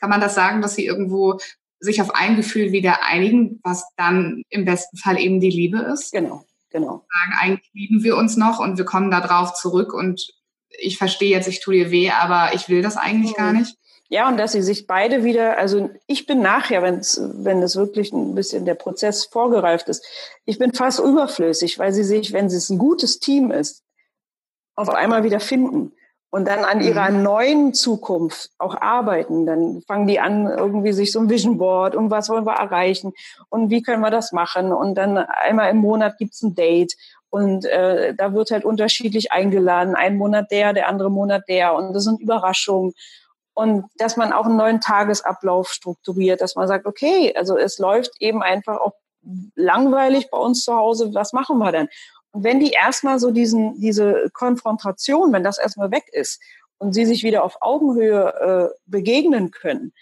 kann 0.00 0.10
man 0.10 0.20
das 0.20 0.34
sagen, 0.34 0.60
dass 0.60 0.74
sie 0.74 0.86
irgendwo 0.86 1.38
sich 1.78 2.00
auf 2.00 2.14
ein 2.14 2.36
Gefühl 2.36 2.72
wieder 2.72 3.04
einigen, 3.04 3.60
was 3.62 3.84
dann 3.96 4.42
im 4.48 4.64
besten 4.64 4.96
Fall 4.96 5.18
eben 5.18 5.40
die 5.40 5.50
Liebe 5.50 5.78
ist. 5.78 6.12
Genau, 6.12 6.44
genau. 6.70 7.04
Sagen, 7.12 7.38
eigentlich 7.38 7.70
lieben 7.72 8.02
wir 8.02 8.16
uns 8.16 8.36
noch 8.36 8.58
und 8.58 8.78
wir 8.78 8.84
kommen 8.84 9.10
da 9.10 9.20
drauf 9.20 9.54
zurück 9.54 9.92
und 9.92 10.26
ich 10.78 10.98
verstehe 10.98 11.30
jetzt, 11.30 11.48
ich 11.48 11.60
tue 11.60 11.74
dir 11.74 11.90
weh, 11.90 12.10
aber 12.10 12.54
ich 12.54 12.68
will 12.68 12.82
das 12.82 12.96
eigentlich 12.96 13.32
mhm. 13.32 13.36
gar 13.36 13.52
nicht. 13.52 13.76
Ja, 14.08 14.28
und 14.28 14.36
dass 14.36 14.52
sie 14.52 14.62
sich 14.62 14.86
beide 14.86 15.24
wieder, 15.24 15.58
also 15.58 15.90
ich 16.06 16.26
bin 16.26 16.40
nachher, 16.40 16.82
wenn's, 16.82 17.20
wenn 17.20 17.60
es 17.62 17.74
wirklich 17.74 18.12
ein 18.12 18.36
bisschen 18.36 18.64
der 18.64 18.74
Prozess 18.74 19.24
vorgereift 19.24 19.88
ist, 19.88 20.04
ich 20.44 20.58
bin 20.58 20.72
fast 20.72 21.00
überflüssig, 21.00 21.78
weil 21.78 21.92
sie 21.92 22.04
sich, 22.04 22.32
wenn 22.32 22.46
es 22.46 22.70
ein 22.70 22.78
gutes 22.78 23.18
Team 23.18 23.50
ist, 23.50 23.82
auf 24.76 24.90
einmal 24.90 25.24
wieder 25.24 25.40
finden 25.40 25.92
und 26.30 26.46
dann 26.46 26.64
an 26.64 26.80
ihrer 26.80 27.10
mhm. 27.10 27.22
neuen 27.22 27.74
Zukunft 27.74 28.50
auch 28.58 28.74
arbeiten. 28.80 29.46
Dann 29.46 29.82
fangen 29.86 30.06
die 30.06 30.20
an, 30.20 30.46
irgendwie 30.46 30.92
sich 30.92 31.12
so 31.12 31.20
ein 31.20 31.30
Vision 31.30 31.58
Board 31.58 31.94
und 31.94 32.10
was 32.10 32.28
wollen 32.28 32.46
wir 32.46 32.54
erreichen 32.54 33.12
und 33.48 33.70
wie 33.70 33.82
können 33.82 34.02
wir 34.02 34.10
das 34.10 34.32
machen. 34.32 34.72
Und 34.72 34.96
dann 34.96 35.16
einmal 35.16 35.70
im 35.70 35.78
Monat 35.78 36.18
gibt's 36.18 36.42
ein 36.42 36.54
Date 36.54 36.94
und 37.30 37.64
äh, 37.64 38.14
da 38.14 38.32
wird 38.32 38.50
halt 38.50 38.64
unterschiedlich 38.64 39.32
eingeladen. 39.32 39.94
Ein 39.94 40.16
Monat 40.16 40.50
der, 40.50 40.72
der 40.72 40.88
andere 40.88 41.10
Monat 41.10 41.44
der 41.48 41.74
und 41.74 41.92
das 41.92 42.04
sind 42.04 42.20
Überraschungen. 42.20 42.94
Und 43.54 43.86
dass 43.96 44.18
man 44.18 44.32
auch 44.32 44.44
einen 44.44 44.56
neuen 44.56 44.82
Tagesablauf 44.82 45.70
strukturiert, 45.70 46.42
dass 46.42 46.56
man 46.56 46.68
sagt, 46.68 46.84
okay, 46.84 47.32
also 47.34 47.56
es 47.56 47.78
läuft 47.78 48.12
eben 48.20 48.42
einfach 48.42 48.78
auch 48.78 48.92
langweilig 49.54 50.30
bei 50.30 50.38
uns 50.38 50.62
zu 50.62 50.74
Hause, 50.74 51.14
was 51.14 51.32
machen 51.32 51.58
wir 51.58 51.72
denn? 51.72 51.88
Und 52.36 52.44
wenn 52.44 52.60
die 52.60 52.72
erstmal 52.72 53.18
so 53.18 53.30
diesen, 53.30 53.80
diese 53.80 54.28
Konfrontation, 54.34 55.32
wenn 55.32 55.42
das 55.42 55.56
erstmal 55.56 55.90
weg 55.90 56.04
ist 56.12 56.38
und 56.76 56.92
sie 56.92 57.06
sich 57.06 57.22
wieder 57.22 57.42
auf 57.42 57.62
Augenhöhe 57.62 58.70
äh, 58.74 58.78
begegnen 58.84 59.52
können, 59.52 59.94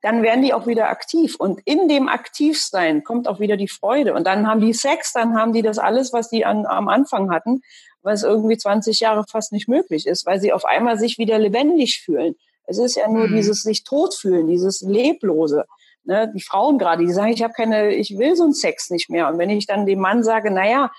dann 0.00 0.22
werden 0.22 0.42
die 0.42 0.54
auch 0.54 0.66
wieder 0.66 0.88
aktiv. 0.88 1.36
Und 1.36 1.60
in 1.66 1.86
dem 1.88 2.08
Aktivsein 2.08 3.04
kommt 3.04 3.28
auch 3.28 3.38
wieder 3.38 3.58
die 3.58 3.68
Freude. 3.68 4.14
Und 4.14 4.26
dann 4.26 4.48
haben 4.48 4.62
die 4.62 4.72
Sex, 4.72 5.12
dann 5.12 5.36
haben 5.36 5.52
die 5.52 5.60
das 5.60 5.78
alles, 5.78 6.14
was 6.14 6.30
die 6.30 6.46
an, 6.46 6.64
am 6.64 6.88
Anfang 6.88 7.30
hatten, 7.30 7.60
was 8.00 8.22
irgendwie 8.22 8.56
20 8.56 9.00
Jahre 9.00 9.26
fast 9.30 9.52
nicht 9.52 9.68
möglich 9.68 10.06
ist, 10.06 10.24
weil 10.24 10.40
sie 10.40 10.54
auf 10.54 10.64
einmal 10.64 10.98
sich 10.98 11.18
wieder 11.18 11.38
lebendig 11.38 12.00
fühlen. 12.00 12.34
Es 12.66 12.78
ist 12.78 12.96
ja 12.96 13.08
nur 13.08 13.28
mhm. 13.28 13.36
dieses 13.36 13.60
sich 13.60 13.84
totfühlen, 13.84 14.46
dieses 14.46 14.80
Leblose. 14.80 15.66
Ne? 16.04 16.32
Die 16.34 16.40
Frauen 16.40 16.78
gerade, 16.78 17.04
die 17.04 17.12
sagen, 17.12 17.32
ich 17.32 17.42
habe 17.42 17.52
keine, 17.52 17.92
ich 17.94 18.16
will 18.16 18.36
so 18.36 18.44
einen 18.44 18.54
Sex 18.54 18.88
nicht 18.88 19.10
mehr. 19.10 19.28
Und 19.28 19.36
wenn 19.36 19.50
ich 19.50 19.66
dann 19.66 19.84
dem 19.84 20.00
Mann 20.00 20.24
sage, 20.24 20.50
na 20.50 20.66
ja, 20.66 20.90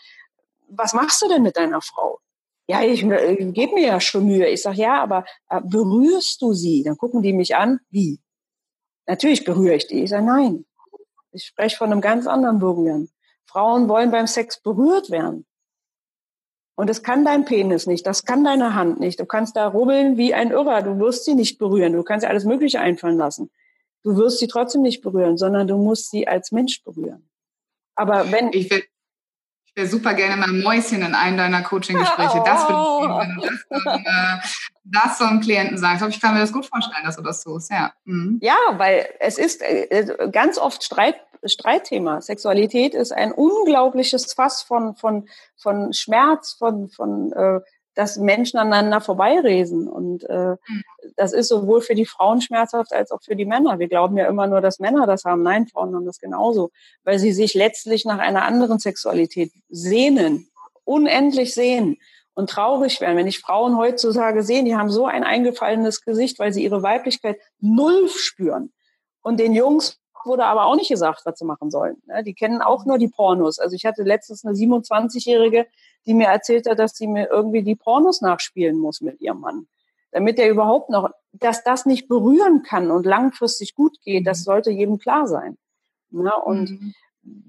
was 0.69 0.93
machst 0.93 1.21
du 1.21 1.27
denn 1.27 1.43
mit 1.43 1.57
deiner 1.57 1.81
Frau? 1.81 2.19
Ja, 2.67 2.83
ich, 2.83 3.03
ich 3.03 3.09
äh, 3.09 3.51
gebe 3.51 3.75
mir 3.75 3.87
ja 3.87 3.99
schon 4.01 4.25
Mühe. 4.25 4.47
Ich 4.47 4.63
sage, 4.63 4.77
ja, 4.77 5.01
aber 5.01 5.25
äh, 5.49 5.61
berührst 5.61 6.41
du 6.41 6.53
sie? 6.53 6.83
Dann 6.83 6.97
gucken 6.97 7.21
die 7.21 7.33
mich 7.33 7.55
an, 7.55 7.79
wie? 7.89 8.19
Natürlich 9.07 9.43
berühre 9.43 9.75
ich 9.75 9.87
die. 9.87 10.03
Ich 10.03 10.09
sage, 10.09 10.25
nein. 10.25 10.65
Ich 11.31 11.45
spreche 11.45 11.77
von 11.77 11.91
einem 11.91 12.01
ganz 12.01 12.27
anderen 12.27 12.59
Berühren. 12.59 13.09
Frauen 13.45 13.87
wollen 13.87 14.09
beim 14.09 14.27
Sex 14.27 14.61
berührt 14.61 15.11
werden. 15.11 15.45
Und 16.75 16.89
das 16.89 17.03
kann 17.03 17.23
dein 17.23 17.45
Penis 17.45 17.87
nicht, 17.87 18.05
das 18.05 18.25
kann 18.25 18.43
deine 18.43 18.75
Hand 18.75 18.99
nicht. 18.99 19.19
Du 19.19 19.25
kannst 19.25 19.55
da 19.55 19.67
rubbeln 19.67 20.17
wie 20.17 20.33
ein 20.33 20.51
Irrer, 20.51 20.81
du 20.81 20.99
wirst 20.99 21.23
sie 21.23 21.35
nicht 21.35 21.57
berühren. 21.57 21.93
Du 21.93 22.03
kannst 22.03 22.25
dir 22.25 22.29
alles 22.29 22.43
Mögliche 22.43 22.81
einfallen 22.81 23.17
lassen. 23.17 23.49
Du 24.03 24.17
wirst 24.17 24.39
sie 24.39 24.47
trotzdem 24.47 24.81
nicht 24.81 25.01
berühren, 25.01 25.37
sondern 25.37 25.67
du 25.67 25.77
musst 25.77 26.11
sie 26.11 26.27
als 26.27 26.51
Mensch 26.51 26.83
berühren. 26.83 27.29
Aber 27.95 28.31
wenn 28.31 28.51
ich 28.51 28.69
will, 28.69 28.83
wäre 29.75 29.87
super 29.87 30.13
gerne 30.13 30.37
mal 30.37 30.51
Mäuschen 30.51 31.01
in 31.01 31.13
einem 31.13 31.37
deiner 31.37 31.61
Coaching-Gespräche. 31.61 32.41
Das 32.45 32.69
würde 32.69 32.81
ich 32.81 33.01
sehen, 33.01 33.19
wenn 33.19 33.35
du 33.35 33.41
das, 33.41 33.95
äh, 33.97 34.37
das 34.85 35.17
so 35.17 35.25
einem 35.25 35.41
Klienten 35.41 35.77
sagst. 35.77 36.05
Ich 36.07 36.21
kann 36.21 36.33
mir 36.33 36.39
das 36.39 36.53
gut 36.53 36.65
vorstellen, 36.65 37.03
dass 37.05 37.17
du 37.17 37.21
das 37.21 37.43
tust, 37.43 37.71
ja. 37.71 37.93
Mhm. 38.05 38.39
Ja, 38.41 38.55
weil 38.77 39.07
es 39.19 39.37
ist 39.37 39.61
äh, 39.61 40.29
ganz 40.31 40.57
oft 40.57 40.83
Streit, 40.83 41.15
Streitthema. 41.43 42.21
Sexualität 42.21 42.95
ist 42.95 43.11
ein 43.11 43.31
unglaubliches 43.31 44.33
Fass 44.33 44.61
von, 44.61 44.95
von, 44.95 45.27
von 45.57 45.93
Schmerz, 45.93 46.53
von, 46.53 46.89
von 46.89 47.33
äh, 47.33 47.59
dass 47.95 48.17
Menschen 48.17 48.57
aneinander 48.57 49.01
vorbeiresen. 49.01 49.87
Und 49.87 50.23
äh, 50.29 50.55
mhm. 50.67 50.83
das 51.15 51.33
ist 51.33 51.47
sowohl 51.47 51.81
für 51.81 51.95
die 51.95 52.05
Frauen 52.05 52.41
schmerzhaft 52.41 52.93
als 52.93 53.11
auch 53.11 53.21
für 53.23 53.35
die 53.35 53.45
Männer. 53.45 53.79
Wir 53.79 53.87
glauben 53.87 54.17
ja 54.17 54.27
immer 54.27 54.47
nur, 54.47 54.61
dass 54.61 54.79
Männer 54.79 55.07
das 55.07 55.23
haben. 55.23 55.43
Nein, 55.43 55.67
Frauen 55.67 55.95
haben 55.95 56.05
das 56.05 56.19
genauso, 56.19 56.71
weil 57.03 57.19
sie 57.19 57.31
sich 57.31 57.53
letztlich 57.53 58.05
nach 58.05 58.19
einer 58.19 58.43
anderen 58.43 58.79
Sexualität 58.79 59.51
sehnen, 59.69 60.47
unendlich 60.83 61.53
sehen 61.53 61.97
und 62.35 62.49
traurig 62.49 63.01
werden. 63.01 63.17
Wenn 63.17 63.27
ich 63.27 63.39
Frauen 63.39 63.77
heutzutage 63.77 64.43
sehe, 64.43 64.63
die 64.63 64.75
haben 64.75 64.91
so 64.91 65.05
ein 65.05 65.23
eingefallenes 65.23 66.01
Gesicht, 66.01 66.37
weil 66.37 66.53
sie 66.53 66.63
ihre 66.63 66.83
Weiblichkeit 66.83 67.39
null 67.59 68.09
spüren. 68.09 68.71
Und 69.21 69.39
den 69.39 69.53
Jungs 69.53 69.99
wurde 70.25 70.45
aber 70.45 70.65
auch 70.65 70.75
nicht 70.75 70.89
gesagt, 70.89 71.21
was 71.25 71.37
sie 71.39 71.45
machen 71.45 71.71
sollen. 71.71 72.01
Ne? 72.05 72.23
Die 72.23 72.33
kennen 72.33 72.61
auch 72.61 72.85
nur 72.85 72.97
die 72.97 73.07
Pornos. 73.07 73.59
Also 73.59 73.75
ich 73.75 73.85
hatte 73.85 74.03
letztens 74.03 74.45
eine 74.45 74.55
27-Jährige, 74.55 75.67
die 76.05 76.13
mir 76.13 76.27
erzählt 76.27 76.69
hat, 76.69 76.79
dass 76.79 76.95
sie 76.95 77.07
mir 77.07 77.29
irgendwie 77.29 77.63
die 77.63 77.75
Pornos 77.75 78.21
nachspielen 78.21 78.77
muss 78.77 79.01
mit 79.01 79.21
ihrem 79.21 79.39
Mann. 79.39 79.67
Damit 80.11 80.39
er 80.39 80.49
überhaupt 80.49 80.89
noch, 80.89 81.09
dass 81.33 81.63
das 81.63 81.85
nicht 81.85 82.07
berühren 82.07 82.63
kann 82.63 82.91
und 82.91 83.05
langfristig 83.05 83.75
gut 83.75 83.99
geht, 84.01 84.25
das 84.25 84.39
mhm. 84.39 84.43
sollte 84.43 84.71
jedem 84.71 84.97
klar 84.97 85.27
sein. 85.27 85.57
Ne? 86.09 86.31
Und 86.43 86.71
mhm. 86.71 86.93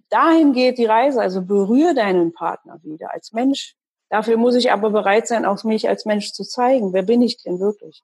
dahin 0.09 0.53
geht 0.53 0.79
die 0.79 0.87
Reise. 0.87 1.21
Also 1.21 1.43
berühre 1.43 1.95
deinen 1.95 2.33
Partner 2.33 2.81
wieder 2.83 3.13
als 3.13 3.33
Mensch. 3.33 3.77
Dafür 4.09 4.37
muss 4.37 4.55
ich 4.55 4.73
aber 4.73 4.91
bereit 4.91 5.27
sein, 5.27 5.45
auch 5.45 5.63
mich 5.65 5.89
als 5.89 6.05
Mensch 6.05 6.33
zu 6.33 6.45
zeigen. 6.45 6.93
Wer 6.93 7.03
bin 7.03 7.23
ich 7.23 7.43
denn 7.43 7.59
wirklich? 7.59 8.03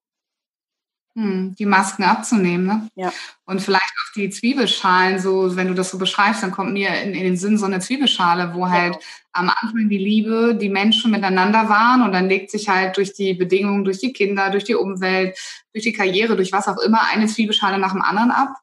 Hm, 1.15 1.55
die 1.59 1.67
Masken 1.67 2.05
abzunehmen, 2.05 2.67
ne? 2.67 2.89
Ja. 2.95 3.13
Und 3.45 3.61
vielleicht 3.61 3.83
auch 3.85 4.13
die 4.17 4.31
Zwiebelschalen, 4.31 5.19
so, 5.19 5.57
wenn 5.57 5.69
du 5.69 5.75
das 5.75 5.91
so 5.91 5.99
beschreibst, 5.99 6.43
dann 6.43 6.53
kommt 6.53 6.73
mir 6.73 6.89
in, 7.03 7.13
in 7.13 7.25
den 7.25 7.37
Sinn 7.37 7.59
so 7.59 7.67
eine 7.67 7.81
Zwiebelschale, 7.81 8.55
wo 8.55 8.71
halt 8.71 8.95
genau. 8.95 9.05
am 9.33 9.51
Anfang 9.51 9.91
die 9.91 9.99
Liebe, 9.99 10.57
die 10.59 10.71
Menschen 10.71 11.11
miteinander 11.11 11.69
waren 11.69 12.01
und 12.01 12.13
dann 12.13 12.31
legt 12.31 12.51
sich 12.51 12.71
halt 12.71 12.97
durch 12.97 13.13
die 13.13 13.35
Bedingungen, 13.35 13.85
durch 13.85 13.99
die 13.99 14.15
Kinder, 14.15 14.49
durch 14.49 14.65
die 14.65 14.75
Umwelt, 14.75 15.39
durch 15.75 15.85
die 15.85 15.93
Karriere, 15.93 16.35
durch 16.35 16.51
was 16.51 16.67
auch 16.67 16.79
immer, 16.79 17.03
eine 17.13 17.27
Zwiebelschale 17.27 17.79
nach 17.79 17.93
dem 17.93 18.03
anderen 18.03 18.31
ab 18.31 18.55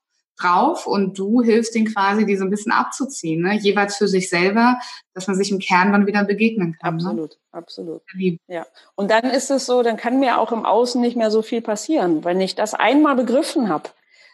drauf 0.41 0.87
und 0.87 1.17
du 1.17 1.41
hilfst 1.41 1.75
ihnen 1.75 1.93
quasi, 1.93 2.25
die 2.25 2.37
so 2.37 2.43
ein 2.43 2.49
bisschen 2.49 2.71
abzuziehen, 2.71 3.41
ne? 3.41 3.55
jeweils 3.55 3.97
für 3.97 4.07
sich 4.07 4.29
selber, 4.29 4.79
dass 5.13 5.27
man 5.27 5.35
sich 5.35 5.51
im 5.51 5.59
Kern 5.59 5.91
dann 5.91 6.07
wieder 6.07 6.23
begegnen 6.23 6.77
kann. 6.79 6.95
Absolut, 6.95 7.31
ne? 7.31 7.37
absolut. 7.51 8.01
Ja. 8.47 8.65
Und 8.95 9.11
dann 9.11 9.25
ist 9.25 9.51
es 9.51 9.65
so, 9.65 9.83
dann 9.83 9.97
kann 9.97 10.19
mir 10.19 10.39
auch 10.39 10.51
im 10.51 10.65
Außen 10.65 11.01
nicht 11.01 11.17
mehr 11.17 11.31
so 11.31 11.41
viel 11.41 11.61
passieren, 11.61 12.23
wenn 12.23 12.41
ich 12.41 12.55
das 12.55 12.73
einmal 12.73 13.15
begriffen 13.15 13.69
habe. 13.69 13.89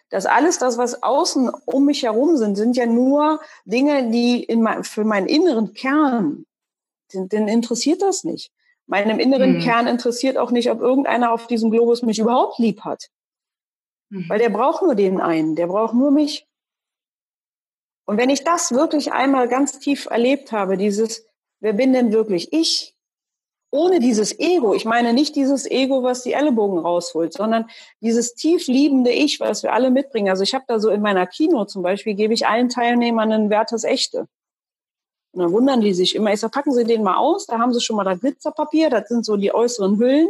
dass 0.09 0.27
alles 0.27 0.59
das, 0.59 0.77
was 0.77 1.01
außen 1.01 1.49
um 1.65 1.85
mich 1.85 2.03
herum 2.03 2.37
sind, 2.37 2.55
sind 2.55 2.77
ja 2.77 2.85
nur 2.85 3.41
Dinge, 3.65 4.11
die 4.11 4.43
in 4.43 4.61
mein, 4.61 4.83
für 4.83 5.03
meinen 5.03 5.27
inneren 5.27 5.73
Kern, 5.73 6.45
den, 7.13 7.27
den 7.27 7.47
interessiert 7.47 8.01
das 8.01 8.23
nicht. 8.23 8.51
Meinem 8.87 9.19
inneren 9.19 9.55
hm. 9.55 9.61
Kern 9.61 9.87
interessiert 9.87 10.37
auch 10.37 10.51
nicht, 10.51 10.69
ob 10.69 10.79
irgendeiner 10.79 11.31
auf 11.31 11.47
diesem 11.47 11.71
Globus 11.71 12.03
mich 12.03 12.19
überhaupt 12.19 12.59
lieb 12.59 12.81
hat. 12.81 13.09
Weil 14.09 14.39
der 14.39 14.49
braucht 14.49 14.81
nur 14.83 14.95
den 14.95 15.19
einen, 15.19 15.55
der 15.55 15.67
braucht 15.67 15.93
nur 15.93 16.11
mich. 16.11 16.47
Und 18.05 18.17
wenn 18.17 18.29
ich 18.29 18.43
das 18.43 18.71
wirklich 18.71 19.13
einmal 19.13 19.47
ganz 19.47 19.79
tief 19.79 20.05
erlebt 20.05 20.51
habe, 20.51 20.77
dieses, 20.77 21.25
wer 21.59 21.73
bin 21.73 21.93
denn 21.93 22.11
wirklich 22.13 22.53
ich? 22.53 22.95
Ohne 23.71 23.99
dieses 23.99 24.39
Ego, 24.39 24.73
ich 24.73 24.85
meine 24.85 25.11
nicht 25.11 25.35
dieses 25.35 25.69
Ego, 25.69 26.03
was 26.03 26.23
die 26.23 26.33
Ellenbogen 26.33 26.79
rausholt, 26.79 27.33
sondern 27.33 27.69
dieses 27.99 28.35
tief 28.35 28.67
liebende 28.67 29.11
Ich, 29.11 29.39
was 29.39 29.63
wir 29.63 29.73
alle 29.73 29.89
mitbringen. 29.91 30.29
Also 30.29 30.43
ich 30.43 30.53
habe 30.53 30.63
da 30.67 30.79
so 30.79 30.89
in 30.91 31.01
meiner 31.01 31.27
Kino 31.27 31.65
zum 31.65 31.81
Beispiel, 31.81 32.13
gebe 32.13 32.33
ich 32.33 32.47
allen 32.47 32.69
Teilnehmern 32.69 33.33
ein 33.33 33.49
Wertes 33.49 33.83
Echte. 33.83 34.27
Und 35.33 35.41
dann 35.41 35.51
wundern 35.51 35.81
die 35.81 35.93
sich 35.93 36.15
immer. 36.15 36.31
Ich 36.31 36.39
sage, 36.39 36.51
packen 36.51 36.71
Sie 36.71 36.85
den 36.85 37.03
mal 37.03 37.17
aus, 37.17 37.47
da 37.47 37.59
haben 37.59 37.73
Sie 37.73 37.81
schon 37.81 37.97
mal 37.97 38.05
das 38.05 38.21
Glitzerpapier, 38.21 38.89
das 38.89 39.09
sind 39.09 39.25
so 39.25 39.35
die 39.35 39.53
äußeren 39.53 39.97
Hüllen. 39.97 40.29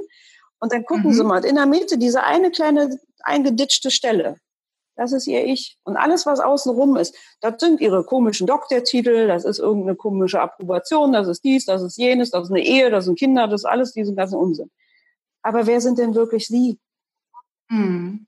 Und 0.59 0.71
dann 0.71 0.85
gucken 0.85 1.07
mhm. 1.07 1.13
Sie 1.13 1.23
mal, 1.23 1.43
in 1.45 1.55
der 1.55 1.65
Mitte 1.65 1.97
diese 1.97 2.23
eine 2.23 2.51
kleine 2.51 2.97
eingeditschte 3.21 3.91
Stelle. 3.91 4.37
Das 4.95 5.11
ist 5.11 5.27
ihr 5.27 5.45
Ich. 5.45 5.77
Und 5.83 5.97
alles, 5.97 6.25
was 6.25 6.39
außenrum 6.39 6.95
ist, 6.95 7.15
das 7.41 7.55
sind 7.59 7.81
ihre 7.81 8.05
komischen 8.05 8.47
Doktortitel, 8.47 9.27
das 9.27 9.43
ist 9.43 9.59
irgendeine 9.59 9.95
komische 9.95 10.39
Approbation, 10.39 11.11
das 11.11 11.27
ist 11.27 11.43
dies, 11.43 11.65
das 11.65 11.81
ist 11.81 11.97
jenes, 11.97 12.31
das 12.31 12.45
ist 12.45 12.51
eine 12.51 12.63
Ehe, 12.63 12.89
das 12.89 13.05
sind 13.05 13.19
Kinder, 13.19 13.47
das 13.47 13.61
ist 13.61 13.65
alles 13.65 13.91
diesen 13.91 14.15
ganzen 14.15 14.37
Unsinn. 14.37 14.71
Aber 15.41 15.67
wer 15.67 15.81
sind 15.81 15.99
denn 15.99 16.15
wirklich 16.15 16.47
sie? 16.47 16.79
Mhm. 17.69 18.25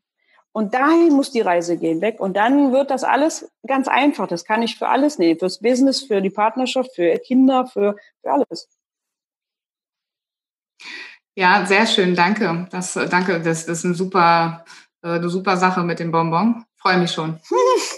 Und 0.51 0.73
dahin 0.73 1.13
muss 1.13 1.31
die 1.31 1.41
Reise 1.41 1.77
gehen, 1.77 2.01
weg. 2.01 2.19
Und 2.19 2.35
dann 2.35 2.73
wird 2.73 2.89
das 2.89 3.03
alles 3.03 3.49
ganz 3.67 3.87
einfach. 3.87 4.27
Das 4.27 4.43
kann 4.43 4.63
ich 4.63 4.75
für 4.75 4.87
alles 4.87 5.19
nehmen. 5.19 5.39
Fürs 5.39 5.59
Business, 5.59 6.01
für 6.01 6.19
die 6.19 6.31
Partnerschaft, 6.31 6.95
für 6.95 7.15
Kinder, 7.19 7.67
für, 7.67 7.95
für 8.21 8.31
alles. 8.31 8.67
Ja, 11.37 11.67
sehr 11.67 11.85
schön. 11.85 12.15
Danke. 12.15 12.67
Das, 12.71 12.93
danke. 12.93 13.39
Das, 13.39 13.67
das 13.67 13.77
ist 13.77 13.83
ein 13.83 13.93
super, 13.93 14.65
äh, 15.03 15.09
eine 15.09 15.29
super 15.29 15.55
Sache 15.55 15.83
mit 15.83 15.99
dem 15.99 16.11
Bonbon. 16.11 16.65
Freue 16.77 16.97
mich 16.97 17.11
schon. 17.11 17.39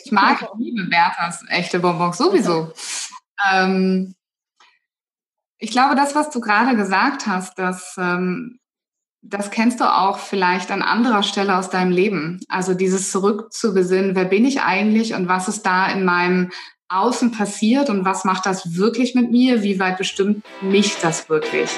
Ich 0.04 0.12
mag, 0.12 0.42
ich 0.42 0.48
liebe 0.58 0.90
Werthers 0.90 1.46
echte 1.50 1.80
Bonbons 1.80 2.18
sowieso. 2.18 2.74
Ähm, 3.50 4.16
ich 5.60 5.72
glaube, 5.72 5.96
das, 5.96 6.16
was 6.16 6.32
du 6.32 6.42
gerade 6.42 6.76
gesagt 6.76 7.28
hast, 7.28 7.60
das, 7.60 7.96
ähm, 7.98 8.60
das 9.22 9.52
kennst 9.52 9.80
du 9.80 9.86
auch 9.86 10.18
vielleicht 10.18 10.72
an 10.72 10.82
anderer 10.82 11.22
Stelle 11.22 11.56
aus 11.58 11.70
deinem 11.70 11.92
Leben. 11.92 12.40
Also 12.50 12.74
dieses 12.74 13.12
zurück 13.12 13.54
zu 13.54 13.74
besinnen, 13.74 14.16
wer 14.16 14.26
bin 14.26 14.46
ich 14.46 14.62
eigentlich 14.62 15.14
und 15.14 15.28
was 15.28 15.48
ist 15.48 15.66
da 15.66 15.88
in 15.88 16.04
meinem 16.04 16.50
Außen 16.90 17.32
passiert 17.32 17.90
und 17.90 18.04
was 18.04 18.26
macht 18.26 18.46
das 18.46 18.76
wirklich 18.76 19.14
mit 19.16 19.32
mir? 19.32 19.62
Wie 19.62 19.80
weit 19.80 19.98
bestimmt 19.98 20.44
mich 20.62 20.98
das 20.98 21.30
wirklich? 21.30 21.70